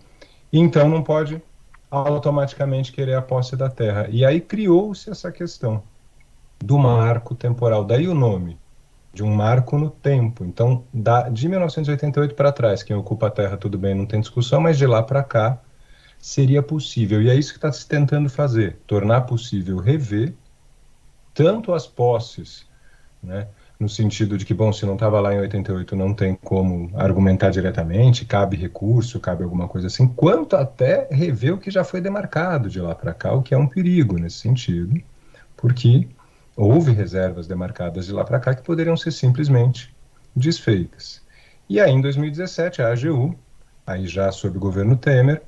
[0.53, 1.41] então não pode
[1.89, 4.07] automaticamente querer a posse da terra.
[4.11, 5.81] E aí criou-se essa questão
[6.63, 7.83] do marco temporal.
[7.83, 8.57] Daí o nome
[9.13, 10.45] de um marco no tempo.
[10.45, 14.61] Então, da, de 1988 para trás, quem ocupa a Terra, tudo bem, não tem discussão,
[14.61, 15.59] mas de lá para cá
[16.19, 17.21] seria possível.
[17.21, 20.33] E é isso que está se tentando fazer: tornar possível rever
[21.33, 22.65] tanto as posses,
[23.23, 23.47] né,
[23.79, 27.49] no sentido de que, bom, se não estava lá em 88, não tem como argumentar
[27.49, 32.69] diretamente, cabe recurso, cabe alguma coisa assim, quanto até rever o que já foi demarcado
[32.69, 35.01] de lá para cá, o que é um perigo nesse sentido,
[35.55, 36.09] porque
[36.59, 39.95] houve reservas demarcadas de lá para cá que poderiam ser simplesmente
[40.35, 41.21] desfeitas.
[41.69, 43.33] E aí, em 2017, a AGU,
[43.87, 45.41] aí já sob o governo Temer,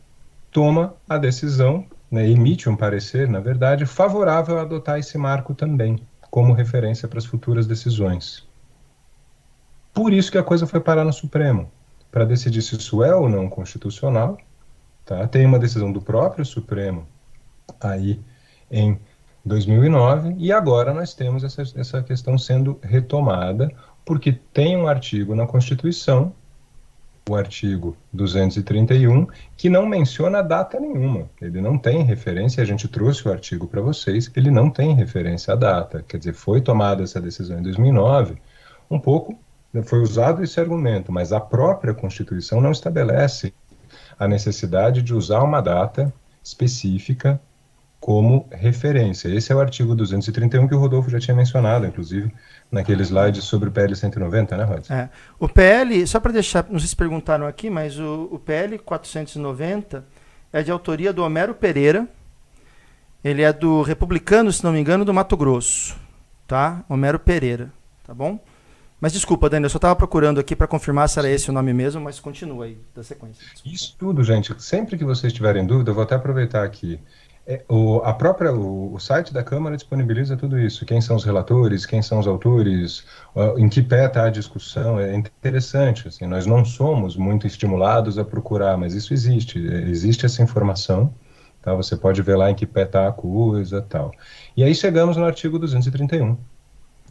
[0.51, 5.99] toma a decisão, né, emite um parecer, na verdade, favorável a adotar esse marco também,
[6.29, 8.47] como referência para as futuras decisões.
[9.93, 11.69] Por isso que a coisa foi parar no Supremo,
[12.09, 14.37] para decidir se isso é ou não constitucional.
[15.05, 15.27] Tá?
[15.27, 17.05] Tem uma decisão do próprio Supremo
[17.81, 18.21] aí
[18.69, 18.97] em
[19.43, 23.71] 2009, e agora nós temos essa, essa questão sendo retomada,
[24.05, 26.33] porque tem um artigo na Constituição,
[27.29, 31.29] o artigo 231, que não menciona data nenhuma.
[31.39, 35.53] Ele não tem referência, a gente trouxe o artigo para vocês, ele não tem referência
[35.53, 36.03] à data.
[36.07, 38.37] Quer dizer, foi tomada essa decisão em 2009,
[38.89, 39.37] um pouco
[39.85, 43.53] foi usado esse argumento, mas a própria Constituição não estabelece
[44.19, 47.39] a necessidade de usar uma data específica
[48.01, 49.29] como referência.
[49.29, 52.33] Esse é o artigo 231 que o Rodolfo já tinha mencionado, inclusive,
[52.71, 54.89] naquele slide sobre o PL 190, né, Rod?
[54.89, 55.07] É.
[55.39, 60.03] O PL, só para deixar, não sei se perguntaram aqui, mas o, o PL 490
[60.51, 62.07] é de autoria do Homero Pereira.
[63.23, 65.95] Ele é do republicano, se não me engano, do Mato Grosso,
[66.47, 66.83] tá?
[66.89, 67.71] Homero Pereira,
[68.03, 68.39] tá bom?
[68.99, 71.71] Mas desculpa, Daniel, eu só estava procurando aqui para confirmar se era esse o nome
[71.71, 73.43] mesmo, mas continua aí da sequência.
[73.43, 73.75] Desculpa.
[73.75, 74.59] Isso tudo, gente.
[74.59, 76.99] Sempre que vocês tiverem dúvida, eu vou até aproveitar aqui.
[77.45, 80.85] É, o, a própria, o, o, site da Câmara disponibiliza tudo isso.
[80.85, 83.03] Quem são os relatores, quem são os autores,
[83.57, 84.99] em que pé está a discussão.
[84.99, 86.07] É interessante.
[86.07, 89.59] Assim, nós não somos muito estimulados a procurar, mas isso existe.
[89.59, 91.13] Existe essa informação.
[91.61, 91.73] Tá?
[91.73, 94.11] Você pode ver lá em que pé está a coisa tal.
[94.55, 96.37] E aí chegamos no artigo 231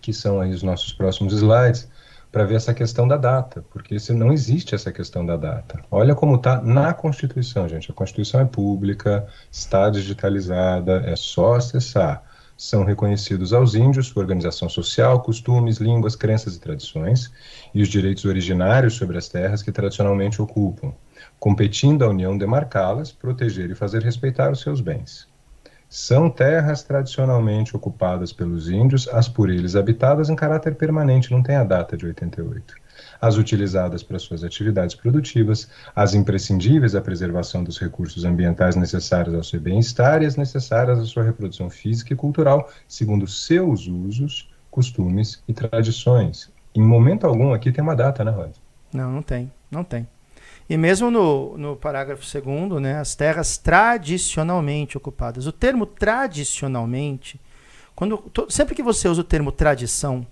[0.00, 1.88] que são aí os nossos próximos slides,
[2.30, 5.80] para ver essa questão da data, porque se não existe essa questão da data.
[5.90, 7.90] Olha como está na Constituição, gente.
[7.90, 12.22] A Constituição é pública, está digitalizada, é só acessar.
[12.56, 17.32] São reconhecidos aos índios sua organização social, costumes, línguas, crenças e tradições,
[17.74, 20.92] e os direitos originários sobre as terras que tradicionalmente ocupam,
[21.38, 25.29] competindo à União demarcá-las, proteger e fazer respeitar os seus bens.
[25.92, 31.56] São terras tradicionalmente ocupadas pelos índios, as por eles habitadas em caráter permanente, não tem
[31.56, 32.76] a data de 88.
[33.20, 39.42] As utilizadas para suas atividades produtivas, as imprescindíveis à preservação dos recursos ambientais necessários ao
[39.42, 45.42] seu bem-estar e as necessárias à sua reprodução física e cultural, segundo seus usos, costumes
[45.48, 46.52] e tradições.
[46.72, 48.52] Em momento algum aqui tem uma data, né, Rod?
[48.94, 50.06] Não, não tem, não tem.
[50.70, 55.48] E mesmo no, no parágrafo segundo, né, as terras tradicionalmente ocupadas.
[55.48, 57.40] O termo tradicionalmente,
[57.92, 60.24] quando, to, sempre que você usa o termo tradição,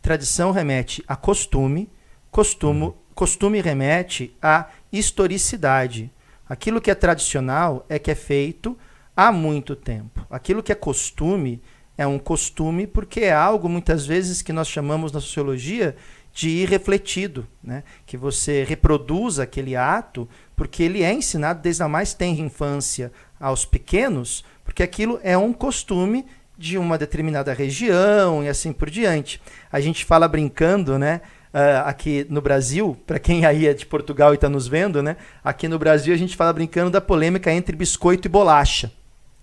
[0.00, 1.90] tradição remete a costume,
[2.30, 2.94] costume, uhum.
[3.16, 6.08] costume remete a historicidade.
[6.48, 8.78] Aquilo que é tradicional é que é feito
[9.16, 10.24] há muito tempo.
[10.30, 11.60] Aquilo que é costume
[11.98, 15.96] é um costume porque é algo muitas vezes que nós chamamos na sociologia
[16.32, 17.82] de ir refletido, né?
[18.06, 23.64] que você reproduza aquele ato, porque ele é ensinado desde a mais tenra infância aos
[23.64, 29.40] pequenos, porque aquilo é um costume de uma determinada região e assim por diante.
[29.72, 31.22] A gente fala brincando, né?
[31.52, 35.16] Uh, aqui no Brasil, para quem aí é de Portugal e está nos vendo, né?
[35.42, 38.92] Aqui no Brasil a gente fala brincando da polêmica entre biscoito e bolacha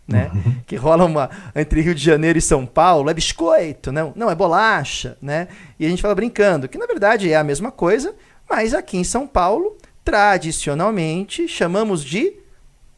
[0.08, 0.32] né?
[0.34, 0.56] Uhum.
[0.66, 4.36] Que rola uma entre Rio de Janeiro e São Paulo, é biscoito, não, não é
[4.36, 5.48] bolacha, né?
[5.80, 8.16] E a gente fala brincando, que na verdade é a mesma coisa,
[8.50, 12.34] mas aqui em São Paulo, tradicionalmente, chamamos de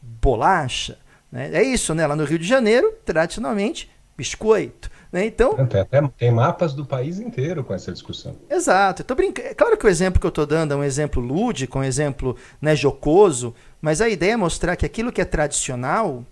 [0.00, 0.98] bolacha.
[1.30, 1.50] Né?
[1.52, 2.06] É isso, né?
[2.06, 4.90] Lá no Rio de Janeiro, tradicionalmente, biscoito.
[5.12, 5.26] Né?
[5.26, 8.36] Então, tem, até, tem mapas do país inteiro com essa discussão.
[8.48, 9.04] Exato.
[9.06, 9.48] Eu brincando.
[9.48, 12.36] É claro que o exemplo que eu estou dando é um exemplo lúdico, um exemplo
[12.60, 16.24] né, jocoso, mas a ideia é mostrar que aquilo que é tradicional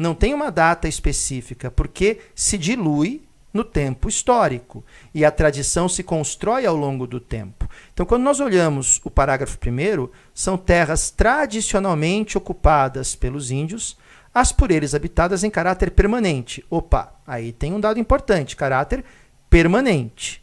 [0.00, 4.82] não tem uma data específica, porque se dilui no tempo histórico
[5.12, 7.68] e a tradição se constrói ao longo do tempo.
[7.92, 13.94] Então, quando nós olhamos o parágrafo primeiro, são terras tradicionalmente ocupadas pelos índios,
[14.32, 16.64] as por eles habitadas em caráter permanente.
[16.70, 19.04] Opa, aí tem um dado importante: caráter
[19.50, 20.42] permanente.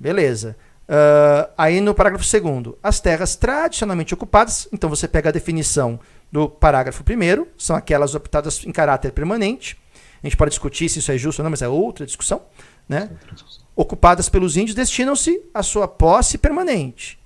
[0.00, 0.56] Beleza.
[0.88, 6.00] Uh, aí no parágrafo segundo, as terras tradicionalmente ocupadas, então você pega a definição
[6.34, 9.78] do parágrafo primeiro, são aquelas optadas em caráter permanente.
[10.20, 12.42] A gente pode discutir se isso é justo ou não, mas é outra discussão.
[12.88, 13.08] Né?
[13.76, 17.20] Ocupadas pelos índios destinam-se à sua posse permanente,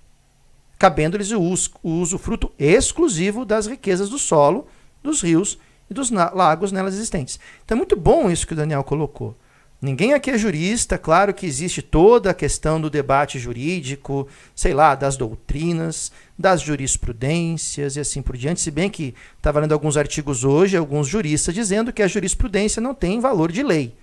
[0.79, 4.66] cabendo-lhes o, uso, o usufruto exclusivo das riquezas do solo,
[5.03, 7.40] dos rios e dos lagos nelas existentes.
[7.64, 9.35] Então é muito bom isso que o Daniel colocou.
[9.81, 14.97] Ninguém aqui é jurista, claro que existe toda a questão do debate jurídico, sei lá,
[14.97, 20.43] das doutrinas, das jurisprudências e assim por diante, se bem que estava lendo alguns artigos
[20.43, 23.95] hoje, alguns juristas dizendo que a jurisprudência não tem valor de lei.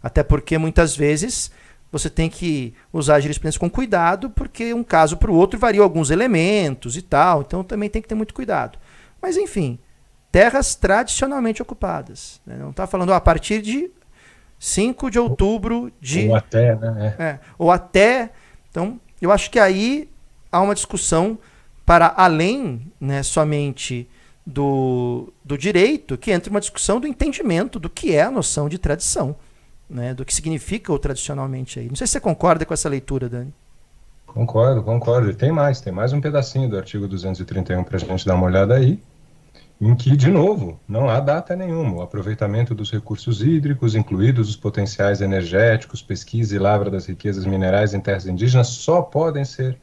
[0.00, 1.50] Até porque muitas vezes
[1.90, 5.82] você tem que usar a jurisprudência com cuidado, porque um caso para o outro varia
[5.82, 8.78] alguns elementos e tal, então também tem que ter muito cuidado.
[9.20, 9.80] Mas enfim,
[10.30, 12.40] terras tradicionalmente ocupadas.
[12.46, 12.56] Né?
[12.56, 13.90] Não está falando a partir de
[14.64, 16.26] 5 de outubro de.
[16.26, 17.14] Ou até, né?
[17.18, 17.22] É.
[17.22, 18.30] é, ou até.
[18.70, 20.08] Então, eu acho que aí
[20.50, 21.38] há uma discussão
[21.84, 24.08] para além né, somente
[24.44, 28.78] do, do direito, que entra uma discussão do entendimento do que é a noção de
[28.78, 29.36] tradição,
[29.88, 31.88] né, do que significa o tradicionalmente aí.
[31.88, 33.52] Não sei se você concorda com essa leitura, Dani.
[34.26, 35.28] Concordo, concordo.
[35.28, 38.46] E tem mais, tem mais um pedacinho do artigo 231 para a gente dar uma
[38.46, 38.98] olhada aí
[39.80, 41.96] em que, de novo, não há data nenhuma.
[41.96, 47.92] O aproveitamento dos recursos hídricos, incluídos os potenciais energéticos, pesquisa e lavra das riquezas minerais
[47.92, 49.78] em terras indígenas, só podem ser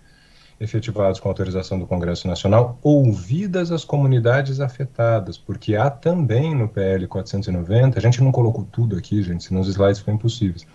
[0.59, 7.07] efetivados com autorização do Congresso Nacional, ouvidas as comunidades afetadas, porque há também no PL
[7.07, 10.67] 490, a gente não colocou tudo aqui, gente, senão os slides ficam impossíveis.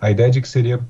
[0.00, 0.80] A ideia de que seria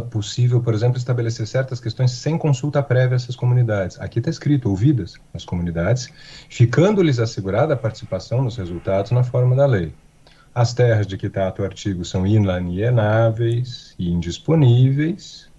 [0.00, 3.98] possível, por exemplo, estabelecer certas questões sem consulta prévia a essas comunidades.
[4.00, 6.12] Aqui está escrito ouvidas as comunidades,
[6.48, 9.92] ficando-lhes assegurada a participação nos resultados na forma da lei.
[10.54, 15.50] As terras de que trata o artigo são inalienáveis e indisponíveis,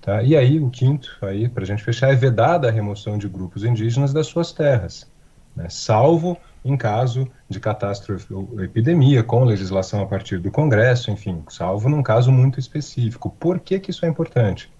[0.00, 0.22] Tá?
[0.22, 3.64] E aí, o quinto, aí, para a gente fechar, é vedada a remoção de grupos
[3.64, 5.06] indígenas das suas terras,
[5.54, 5.68] né?
[5.68, 11.88] salvo em caso de catástrofe ou epidemia, com legislação a partir do Congresso, enfim, salvo
[11.88, 13.30] num caso muito específico.
[13.30, 14.70] Por que, que isso é importante?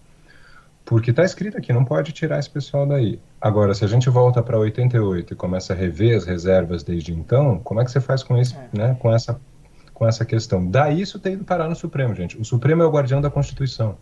[0.84, 3.20] Porque está escrito aqui, não pode tirar esse pessoal daí.
[3.40, 7.58] Agora, se a gente volta para 88 e começa a rever as reservas desde então,
[7.60, 8.68] como é que você faz com, esse, é.
[8.76, 9.40] né, com, essa,
[9.94, 10.66] com essa questão?
[10.66, 12.36] Daí isso tem ido parar no Supremo, gente.
[12.38, 13.96] O Supremo é o guardião da Constituição.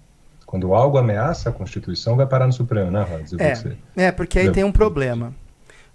[0.46, 3.34] Quando algo ameaça a Constituição, vai parar no Supremo, né, Rods?
[3.38, 5.34] É, é, porque aí tem um problema.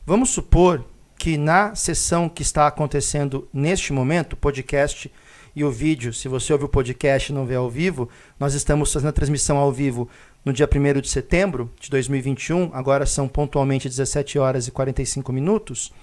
[0.06, 0.86] Vamos supor
[1.24, 5.10] que na sessão que está acontecendo neste momento, podcast
[5.56, 8.92] e o vídeo, se você ouve o podcast e não vê ao vivo, nós estamos
[8.92, 10.10] fazendo a transmissão ao vivo
[10.44, 15.94] no dia 1 de setembro de 2021, agora são pontualmente 17 horas e 45 minutos.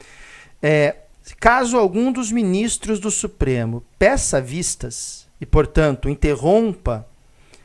[0.62, 0.96] É,
[1.38, 7.06] caso algum dos ministros do Supremo peça vistas e, portanto, interrompa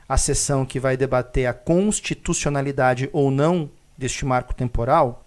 [0.09, 5.24] a sessão que vai debater a constitucionalidade ou não deste marco temporal,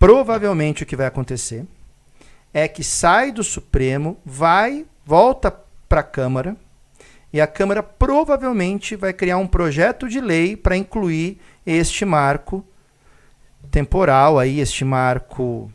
[0.00, 1.66] provavelmente o que vai acontecer
[2.52, 5.54] é que sai do Supremo, vai, volta
[5.86, 6.56] para a Câmara,
[7.32, 12.66] e a Câmara provavelmente vai criar um projeto de lei para incluir este marco
[13.70, 15.70] temporal aí, este marco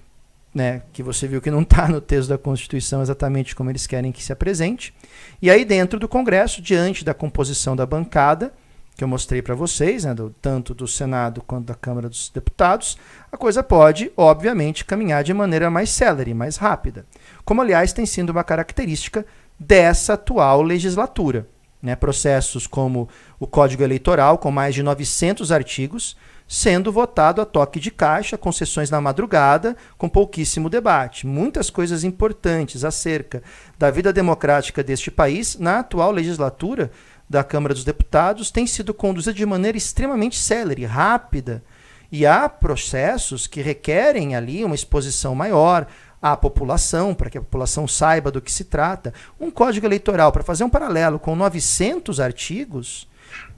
[0.53, 4.11] né, que você viu que não está no texto da Constituição exatamente como eles querem
[4.11, 4.93] que se apresente.
[5.41, 8.53] E aí, dentro do Congresso, diante da composição da bancada,
[8.95, 12.97] que eu mostrei para vocês, né, do, tanto do Senado quanto da Câmara dos Deputados,
[13.31, 17.05] a coisa pode, obviamente, caminhar de maneira mais célere, mais rápida.
[17.43, 19.25] Como, aliás, tem sido uma característica
[19.59, 21.47] dessa atual legislatura.
[21.83, 23.07] Né, processos como
[23.39, 28.51] o Código Eleitoral, com mais de 900 artigos, sendo votado a toque de caixa, com
[28.51, 31.27] sessões na madrugada, com pouquíssimo debate.
[31.27, 33.43] Muitas coisas importantes acerca
[33.77, 36.89] da vida democrática deste país, na atual legislatura
[37.29, 41.63] da Câmara dos Deputados, têm sido conduzidas de maneira extremamente célere, rápida.
[42.11, 45.87] E há processos que requerem ali uma exposição maior
[46.21, 49.13] à população, para que a população saiba do que se trata.
[49.39, 53.07] Um código eleitoral, para fazer um paralelo com 900 artigos,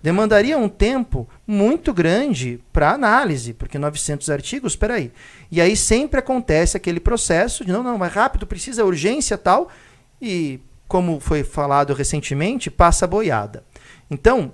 [0.02, 5.12] demandaria um tempo muito grande para análise, porque 900 artigos, espera aí.
[5.52, 9.70] E aí sempre acontece aquele processo de não, não, mais rápido, precisa urgência tal,
[10.22, 13.64] e como foi falado recentemente, passa boiada.
[14.10, 14.54] Então,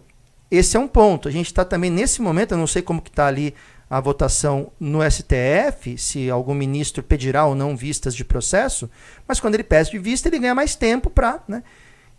[0.49, 1.27] esse é um ponto.
[1.27, 3.53] A gente está também nesse momento, eu não sei como que está ali
[3.89, 8.89] a votação no STF, se algum ministro pedirá ou não vistas de processo,
[9.27, 11.43] mas quando ele pede de vista, ele ganha mais tempo para.
[11.47, 11.63] Né?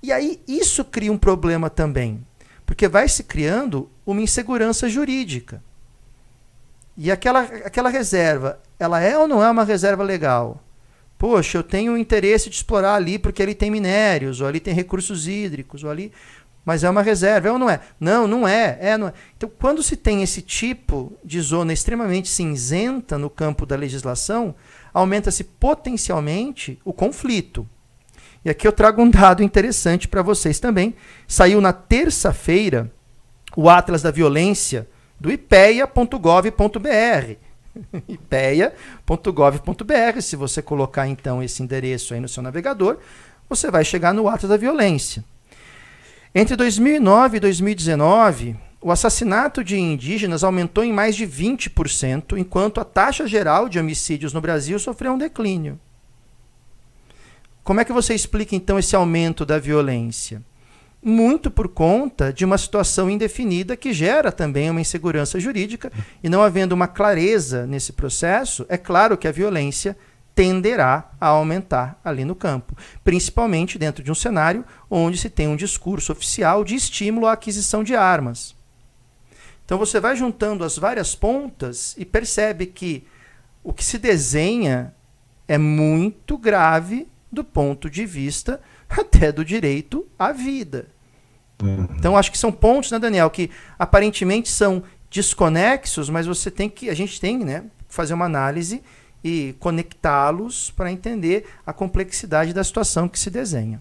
[0.00, 2.24] E aí isso cria um problema também.
[2.64, 5.62] Porque vai se criando uma insegurança jurídica.
[6.96, 10.62] E aquela, aquela reserva, ela é ou não é uma reserva legal?
[11.24, 15.26] Poxa, eu tenho interesse de explorar ali porque ali tem minérios, ou ali tem recursos
[15.26, 16.12] hídricos, ou ali.
[16.66, 17.80] Mas é uma reserva, é ou não é?
[17.98, 18.76] Não, não é.
[18.78, 19.14] é, não é.
[19.34, 24.54] Então, quando se tem esse tipo de zona extremamente cinzenta no campo da legislação,
[24.92, 27.66] aumenta-se potencialmente o conflito.
[28.44, 30.94] E aqui eu trago um dado interessante para vocês também.
[31.26, 32.92] Saiu na terça-feira
[33.56, 34.86] o Atlas da Violência
[35.18, 37.43] do ipeia.gov.br.
[38.08, 40.20] ipeia.gov.br.
[40.20, 42.98] Se você colocar então esse endereço aí no seu navegador,
[43.48, 45.24] você vai chegar no Atlas da Violência.
[46.34, 52.84] Entre 2009 e 2019, o assassinato de indígenas aumentou em mais de 20%, enquanto a
[52.84, 55.78] taxa geral de homicídios no Brasil sofreu um declínio.
[57.62, 60.42] Como é que você explica então esse aumento da violência?
[61.06, 66.42] Muito por conta de uma situação indefinida que gera também uma insegurança jurídica, e não
[66.42, 69.94] havendo uma clareza nesse processo, é claro que a violência
[70.34, 75.56] tenderá a aumentar ali no campo, principalmente dentro de um cenário onde se tem um
[75.56, 78.56] discurso oficial de estímulo à aquisição de armas.
[79.62, 83.06] Então você vai juntando as várias pontas e percebe que
[83.62, 84.94] o que se desenha
[85.46, 90.93] é muito grave do ponto de vista até do direito à vida.
[91.96, 96.90] Então acho que são pontos, né, Daniel, que aparentemente são desconexos, mas você tem que
[96.90, 98.82] a gente tem, né, fazer uma análise
[99.22, 103.80] e conectá-los para entender a complexidade da situação que se desenha.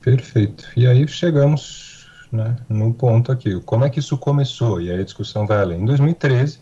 [0.00, 0.66] Perfeito.
[0.76, 3.60] E aí chegamos né, no ponto aqui.
[3.62, 4.80] Como é que isso começou?
[4.80, 5.82] E aí a discussão vai além.
[5.82, 6.60] Em 2013,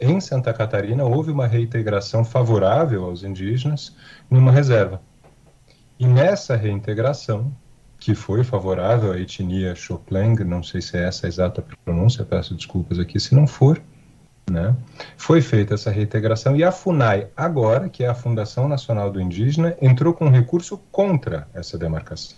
[0.00, 3.96] em Santa Catarina, houve uma reintegração favorável aos indígenas
[4.28, 5.00] numa reserva.
[5.98, 7.54] E nessa reintegração,
[8.04, 12.54] que foi favorável à etnia Chopleng, não sei se é essa a exata pronúncia, peço
[12.54, 13.80] desculpas aqui se não for,
[14.50, 14.76] né?
[15.16, 19.74] Foi feita essa reintegração e a FUNAI, agora, que é a Fundação Nacional do Indígena,
[19.80, 22.36] entrou com recurso contra essa demarcação.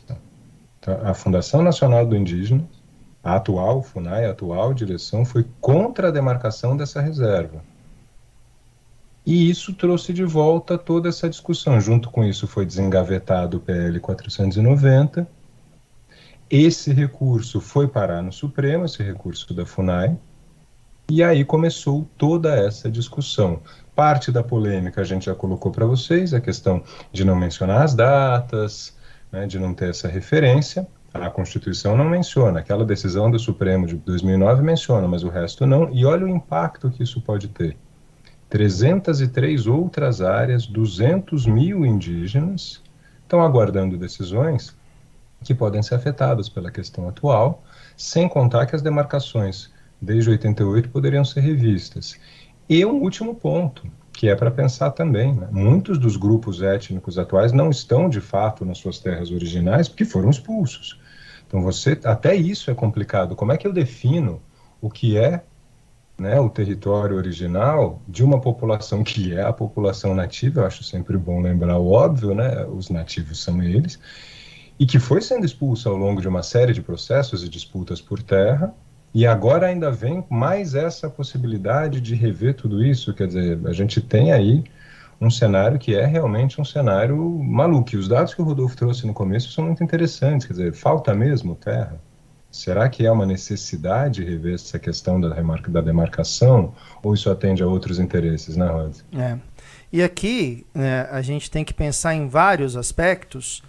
[0.78, 2.62] Então, a Fundação Nacional do Indígena,
[3.20, 7.60] a atual FUNAI, a atual direção, foi contra a demarcação dessa reserva.
[9.26, 11.80] E isso trouxe de volta toda essa discussão.
[11.80, 15.26] Junto com isso foi desengavetado o PL 490.
[16.48, 20.16] Esse recurso foi parar no Supremo, esse recurso da FUNAI,
[21.10, 23.60] e aí começou toda essa discussão.
[23.96, 27.94] Parte da polêmica a gente já colocou para vocês, a questão de não mencionar as
[27.94, 28.96] datas,
[29.32, 30.86] né, de não ter essa referência.
[31.12, 35.92] A Constituição não menciona, aquela decisão do Supremo de 2009 menciona, mas o resto não.
[35.92, 37.76] E olha o impacto que isso pode ter.
[38.48, 42.82] 303 outras áreas, 200 mil indígenas
[43.24, 44.76] estão aguardando decisões
[45.44, 47.62] que podem ser afetadas pela questão atual,
[47.96, 49.70] sem contar que as demarcações
[50.00, 52.18] desde 88 poderiam ser revistas.
[52.68, 55.48] E um último ponto, que é para pensar também, né?
[55.50, 60.30] muitos dos grupos étnicos atuais não estão de fato nas suas terras originais porque foram
[60.30, 60.98] expulsos.
[61.46, 63.36] Então você até isso é complicado.
[63.36, 64.42] Como é que eu defino
[64.80, 65.44] o que é
[66.18, 70.62] né, o território original de uma população que é a população nativa?
[70.62, 72.64] Eu acho sempre bom lembrar o óbvio, né?
[72.64, 73.98] Os nativos são eles
[74.78, 78.22] e que foi sendo expulsa ao longo de uma série de processos e disputas por
[78.22, 78.74] terra
[79.16, 83.14] e agora ainda vem mais essa possibilidade de rever tudo isso.
[83.14, 84.62] Quer dizer, a gente tem aí
[85.18, 87.94] um cenário que é realmente um cenário maluco.
[87.94, 90.46] E os dados que o Rodolfo trouxe no começo são muito interessantes.
[90.46, 91.98] Quer dizer, falta mesmo terra?
[92.50, 96.74] Será que é uma necessidade rever essa questão da, remarca, da demarcação?
[97.02, 98.96] Ou isso atende a outros interesses, né, Rod?
[99.14, 99.38] É.
[99.90, 103.62] E aqui né, a gente tem que pensar em vários aspectos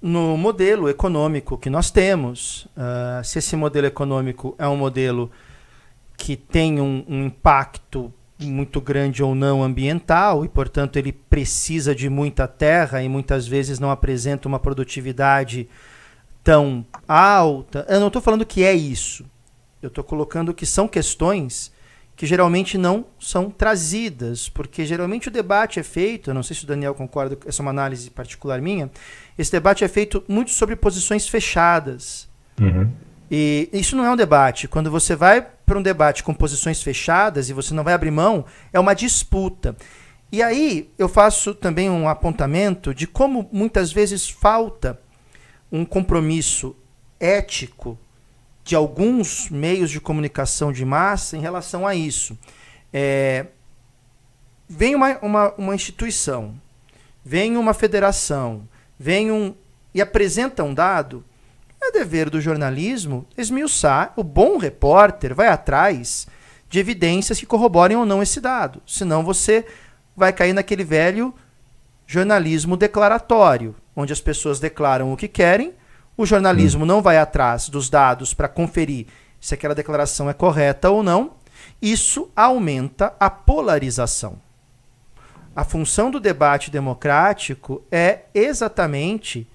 [0.00, 2.66] no modelo econômico que nós temos.
[2.76, 5.30] Uh, se esse modelo econômico é um modelo
[6.16, 12.08] que tem um, um, impacto muito grande ou não ambiental e, portanto, ele precisa de
[12.08, 15.68] muita terra e muitas vezes não apresenta uma produtividade
[16.42, 17.84] tão alta.
[17.88, 19.24] Eu não estou falando que é isso.
[19.82, 21.72] Eu estou colocando que são questões
[22.18, 26.64] que geralmente não são trazidas, porque geralmente o debate é feito, eu não sei se
[26.64, 28.90] o Daniel concorda, essa é uma análise particular minha,
[29.38, 32.28] esse debate é feito muito sobre posições fechadas.
[32.60, 32.90] Uhum.
[33.30, 34.66] E isso não é um debate.
[34.66, 38.44] Quando você vai para um debate com posições fechadas e você não vai abrir mão,
[38.72, 39.76] é uma disputa.
[40.32, 45.00] E aí eu faço também um apontamento de como muitas vezes falta
[45.70, 46.74] um compromisso
[47.20, 47.96] ético
[48.68, 52.38] de alguns meios de comunicação de massa em relação a isso.
[52.92, 53.46] É,
[54.68, 56.54] vem uma, uma, uma instituição,
[57.24, 59.54] vem uma federação, vem um
[59.94, 61.24] e apresenta um dado,
[61.80, 66.26] é dever do jornalismo esmiuçar, o bom repórter vai atrás
[66.68, 68.82] de evidências que corroborem ou não esse dado.
[68.86, 69.64] Senão você
[70.14, 71.34] vai cair naquele velho
[72.06, 75.72] jornalismo declaratório, onde as pessoas declaram o que querem,
[76.18, 76.86] o jornalismo hum.
[76.86, 79.06] não vai atrás dos dados para conferir
[79.40, 81.30] se aquela declaração é correta ou não.
[81.80, 84.36] Isso aumenta a polarização.
[85.54, 89.46] A função do debate democrático é exatamente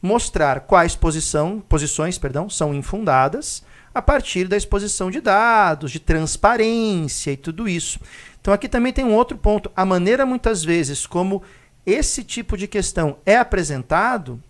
[0.00, 7.32] mostrar quais posição, posições perdão, são infundadas a partir da exposição de dados, de transparência
[7.32, 7.98] e tudo isso.
[8.40, 9.70] Então aqui também tem um outro ponto.
[9.74, 11.42] A maneira muitas vezes como
[11.86, 14.40] esse tipo de questão é apresentado,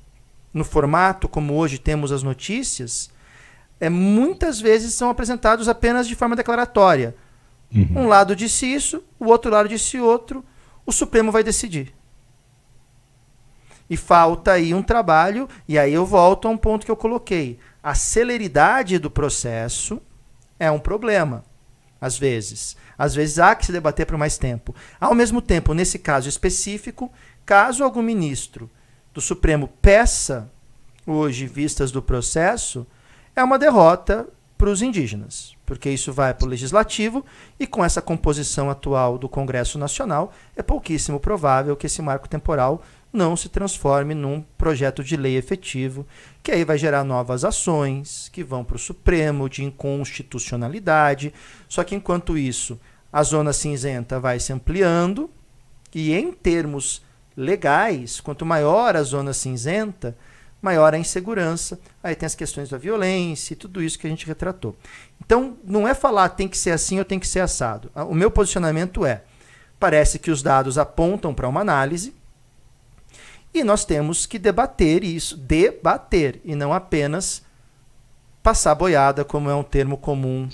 [0.55, 3.11] no formato como hoje temos as notícias,
[3.80, 7.14] é, muitas vezes são apresentados apenas de forma declaratória.
[7.74, 8.05] Uhum.
[8.05, 10.44] Um lado disse isso, o outro lado disse outro
[10.86, 11.94] o Supremo vai decidir.
[13.88, 17.59] E falta aí um trabalho, e aí eu volto a um ponto que eu coloquei.
[17.82, 20.00] A celeridade do processo
[20.59, 21.44] é um problema,
[22.00, 22.76] às vezes.
[22.96, 24.74] Às vezes há que se debater por mais tempo.
[25.00, 27.12] Ao mesmo tempo, nesse caso específico,
[27.44, 28.70] caso algum ministro
[29.14, 30.50] do Supremo peça
[31.06, 32.86] hoje vistas do processo,
[33.36, 34.26] é uma derrota
[34.58, 37.24] para os indígenas, porque isso vai para o legislativo
[37.58, 42.82] e com essa composição atual do Congresso Nacional é pouquíssimo provável que esse marco temporal
[43.12, 46.04] não se transforme num projeto de lei efetivo,
[46.42, 51.32] que aí vai gerar novas ações que vão para o Supremo de inconstitucionalidade.
[51.68, 52.80] Só que enquanto isso,
[53.12, 55.30] a zona cinzenta vai se ampliando
[55.94, 57.04] e em termos
[57.37, 60.16] legais, quanto maior a zona cinzenta,
[60.62, 64.26] maior a insegurança, aí tem as questões da violência e tudo isso que a gente
[64.26, 64.74] retratou.
[65.22, 67.91] Então, não é falar tem que ser assim ou tem que ser assado.
[67.95, 69.22] O meu posicionamento é:
[69.78, 72.14] parece que os dados apontam para uma análise
[73.53, 77.43] e nós temos que debater isso, debater, e não apenas
[78.43, 80.49] passar boiada, como é um termo comum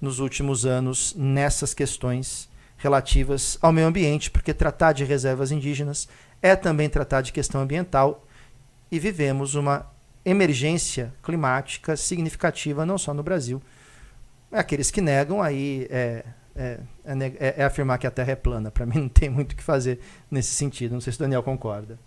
[0.00, 2.49] nos últimos anos nessas questões
[2.80, 6.08] relativas ao meio ambiente, porque tratar de reservas indígenas
[6.42, 8.26] é também tratar de questão ambiental
[8.90, 9.86] e vivemos uma
[10.24, 13.62] emergência climática significativa, não só no Brasil.
[14.50, 16.24] Aqueles que negam aí é,
[16.56, 18.70] é, é, é afirmar que a Terra é plana.
[18.70, 20.00] Para mim não tem muito o que fazer
[20.30, 20.92] nesse sentido.
[20.92, 21.98] Não sei se o Daniel concorda.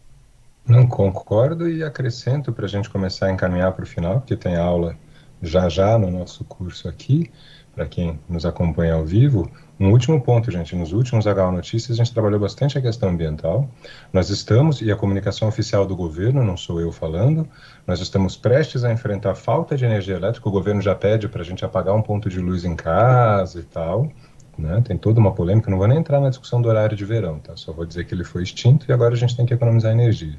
[0.66, 4.56] Não concordo e acrescento para a gente começar a encaminhar para o final, porque tem
[4.56, 4.98] aula
[5.42, 7.30] já já no nosso curso aqui,
[7.76, 9.52] para quem nos acompanha ao vivo,
[9.84, 10.76] um último ponto, gente.
[10.76, 13.70] Nos últimos HO Notícias, a gente trabalhou bastante a questão ambiental.
[14.12, 17.48] Nós estamos, e a comunicação oficial do governo, não sou eu falando,
[17.86, 20.48] nós estamos prestes a enfrentar falta de energia elétrica.
[20.48, 23.64] O governo já pede para a gente apagar um ponto de luz em casa e
[23.64, 24.10] tal.
[24.58, 24.82] Né?
[24.86, 25.70] Tem toda uma polêmica.
[25.70, 27.56] Não vou nem entrar na discussão do horário de verão, tá?
[27.56, 30.38] Só vou dizer que ele foi extinto e agora a gente tem que economizar energia.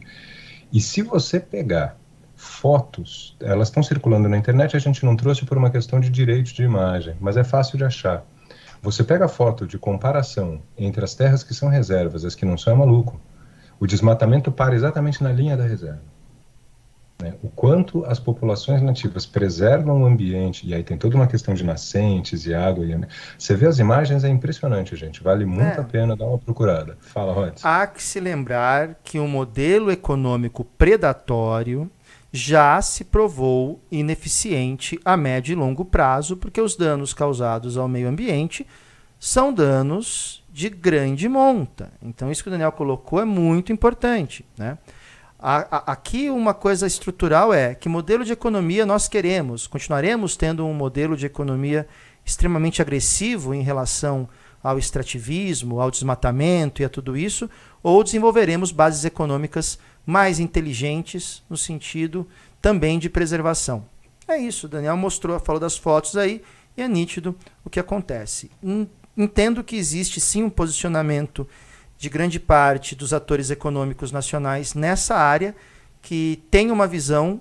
[0.73, 1.97] E se você pegar
[2.37, 6.55] fotos, elas estão circulando na internet, a gente não trouxe por uma questão de direito
[6.55, 8.25] de imagem, mas é fácil de achar.
[8.85, 12.45] Você pega a foto de comparação entre as terras que são reservas e as que
[12.45, 13.19] não são, é maluco.
[13.81, 16.03] O desmatamento para exatamente na linha da reserva.
[17.23, 17.33] Né?
[17.43, 21.65] O quanto as populações nativas preservam o ambiente, e aí tem toda uma questão de
[21.65, 22.85] nascentes e água.
[22.85, 23.01] E...
[23.39, 25.23] Você vê as imagens, é impressionante, gente.
[25.23, 25.81] Vale muito é.
[25.81, 26.99] a pena dar uma procurada.
[27.01, 27.55] Fala, Rod.
[27.63, 31.91] Há que se lembrar que o modelo econômico predatório
[32.37, 38.09] já se provou ineficiente a médio e longo prazo, porque os danos causados ao meio
[38.09, 38.67] ambiente
[39.21, 41.93] são danos de grande monta.
[42.03, 44.45] Então, isso que o Daniel colocou é muito importante.
[44.59, 44.77] Né?
[45.39, 49.69] aqui, uma coisa estrutural é que modelo de economia nós queremos.
[49.69, 51.87] Continuaremos tendo um modelo de economia
[52.25, 54.29] extremamente agressivo em relação
[54.61, 57.49] ao extrativismo, ao desmatamento e a tudo isso,
[57.81, 62.29] ou desenvolveremos bases econômicas mais inteligentes no sentido
[62.61, 63.87] também de preservação.
[64.27, 66.43] É isso, Daniel mostrou, falou das fotos aí,
[66.77, 68.51] e é nítido o que acontece.
[69.17, 71.47] Entendo que existe sim um posicionamento
[71.99, 75.55] de grande parte dos atores econômicos nacionais nessa área
[76.03, 77.41] que tem uma visão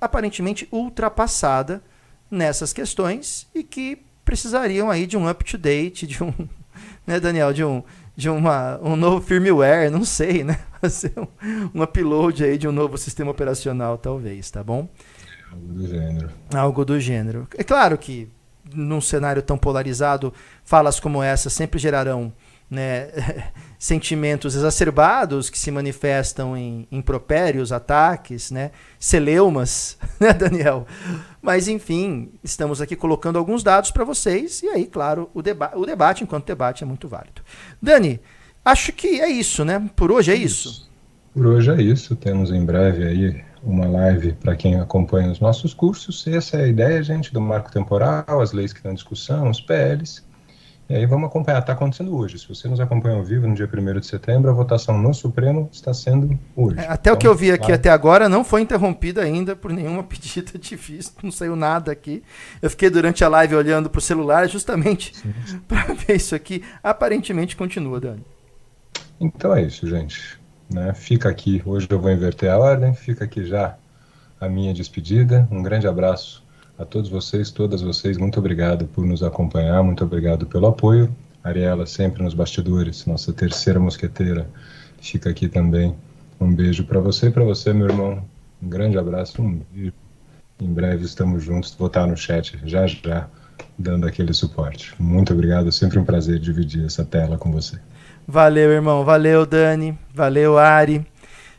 [0.00, 1.82] aparentemente ultrapassada
[2.30, 6.32] nessas questões e que precisariam aí de um up-to-date, de um,
[7.06, 7.82] né, Daniel, de um,
[8.16, 10.60] de uma, um novo firmware, não sei, né?
[10.80, 11.26] Fazer um,
[11.74, 14.88] um upload aí de um novo sistema operacional, talvez, tá bom?
[15.50, 16.30] Algo do gênero.
[16.54, 17.48] Algo do gênero.
[17.56, 18.28] É claro que
[18.72, 20.32] num cenário tão polarizado,
[20.64, 22.32] falas como essa sempre gerarão
[22.70, 23.08] né,
[23.78, 30.86] sentimentos exacerbados que se manifestam em impropérios, ataques, né, celeumas, né, Daniel?
[31.40, 35.84] Mas, enfim, estamos aqui colocando alguns dados para vocês e aí, claro, o, deba o
[35.84, 37.42] debate, enquanto debate, é muito válido.
[37.80, 38.20] Dani,
[38.64, 39.90] acho que é isso, né?
[39.94, 40.88] Por hoje é isso.
[41.32, 42.14] Por hoje é isso.
[42.14, 46.26] Temos em breve aí uma live para quem acompanha os nossos cursos.
[46.26, 49.60] Essa é a ideia, gente, do marco temporal, as leis que estão em discussão, os
[49.60, 50.22] PLs.
[50.86, 52.38] E aí vamos acompanhar, está acontecendo hoje.
[52.38, 55.68] Se você nos acompanha ao vivo no dia 1 de setembro, a votação no Supremo
[55.72, 56.78] está sendo hoje.
[56.78, 59.72] É, até então, o que eu vi aqui até agora não foi interrompida ainda por
[59.72, 62.22] nenhuma pedida de visto, não saiu nada aqui.
[62.60, 65.14] Eu fiquei durante a live olhando para o celular justamente
[65.66, 66.62] para ver isso aqui.
[66.82, 68.24] Aparentemente continua, Dani.
[69.18, 70.38] Então é isso, gente.
[70.70, 70.92] Né?
[70.92, 73.74] Fica aqui, hoje eu vou inverter a ordem, fica aqui já
[74.38, 75.48] a minha despedida.
[75.50, 76.43] Um grande abraço
[76.78, 81.14] a todos vocês, todas vocês, muito obrigado por nos acompanhar, muito obrigado pelo apoio.
[81.42, 84.48] Ariela, sempre nos bastidores, nossa terceira mosqueteira,
[85.00, 85.94] fica aqui também.
[86.40, 88.24] Um beijo para você e para você, meu irmão.
[88.62, 89.92] Um grande abraço, um beijo.
[90.60, 91.74] Em breve estamos juntos.
[91.78, 93.28] Vou estar no chat já já,
[93.78, 94.94] dando aquele suporte.
[94.98, 97.78] Muito obrigado, sempre um prazer dividir essa tela com você.
[98.26, 99.04] Valeu, irmão.
[99.04, 99.98] Valeu, Dani.
[100.14, 101.06] Valeu, Ari.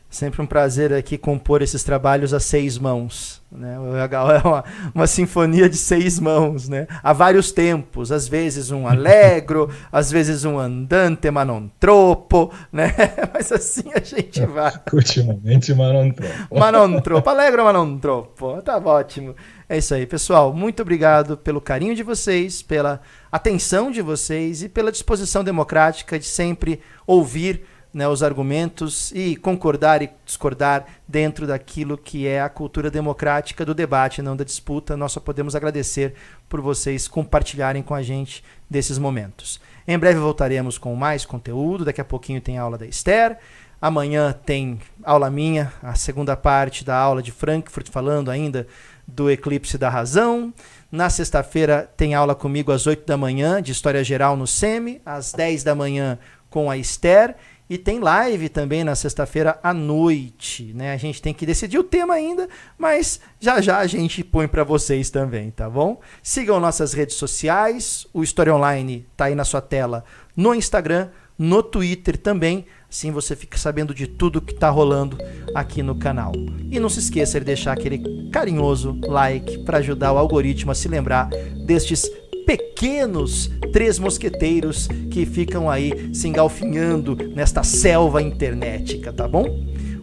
[0.08, 3.42] Sempre um prazer aqui compor esses trabalhos a seis mãos.
[3.50, 3.78] Né?
[3.78, 6.86] O HO é uma, uma, sinfonia de seis mãos, né?
[7.02, 12.92] Há vários tempos, às vezes um alegro, às vezes um andante, mas não tropo, né?
[13.32, 14.72] Mas assim a gente vai.
[14.92, 16.58] Ultimamente, mas não tropo.
[16.58, 18.62] Mas não tropo, alegro, mas não tropo.
[18.62, 19.34] Tá ótimo.
[19.68, 20.52] É isso aí, pessoal.
[20.52, 23.00] Muito obrigado pelo carinho de vocês, pela
[23.30, 27.64] atenção de vocês e pela disposição democrática de sempre ouvir
[27.96, 33.74] né, os argumentos e concordar e discordar dentro daquilo que é a cultura democrática do
[33.74, 34.98] debate, não da disputa.
[34.98, 36.12] Nós só podemos agradecer
[36.46, 39.58] por vocês compartilharem com a gente desses momentos.
[39.88, 41.86] Em breve voltaremos com mais conteúdo.
[41.86, 43.38] Daqui a pouquinho tem aula da Esther.
[43.80, 48.66] Amanhã tem aula minha, a segunda parte da aula de Frankfurt, falando ainda
[49.08, 50.52] do eclipse da razão.
[50.92, 55.32] Na sexta-feira tem aula comigo às 8 da manhã, de História Geral no SEMI, às
[55.32, 56.18] 10 da manhã
[56.50, 57.36] com a Esther.
[57.68, 60.92] E tem live também na sexta-feira à noite, né?
[60.92, 62.48] A gente tem que decidir o tema ainda,
[62.78, 66.00] mas já já a gente põe para vocês também, tá bom?
[66.22, 70.04] Sigam nossas redes sociais, o História Online tá aí na sua tela
[70.36, 71.08] no Instagram,
[71.38, 72.66] no Twitter também.
[72.88, 75.18] Assim você fica sabendo de tudo que está rolando
[75.54, 76.32] aqui no canal.
[76.70, 80.86] E não se esqueça de deixar aquele carinhoso like para ajudar o algoritmo a se
[80.86, 81.28] lembrar
[81.66, 82.08] destes
[82.46, 89.44] pequenos três mosqueteiros que ficam aí se engalfinhando nesta selva internetica, tá bom?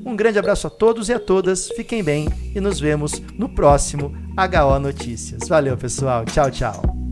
[0.06, 4.14] Um grande abraço a todos e a todas, fiquem bem e nos vemos no próximo
[4.38, 5.48] HO Notícias.
[5.48, 6.26] Valeu, pessoal.
[6.26, 7.03] Tchau, tchau.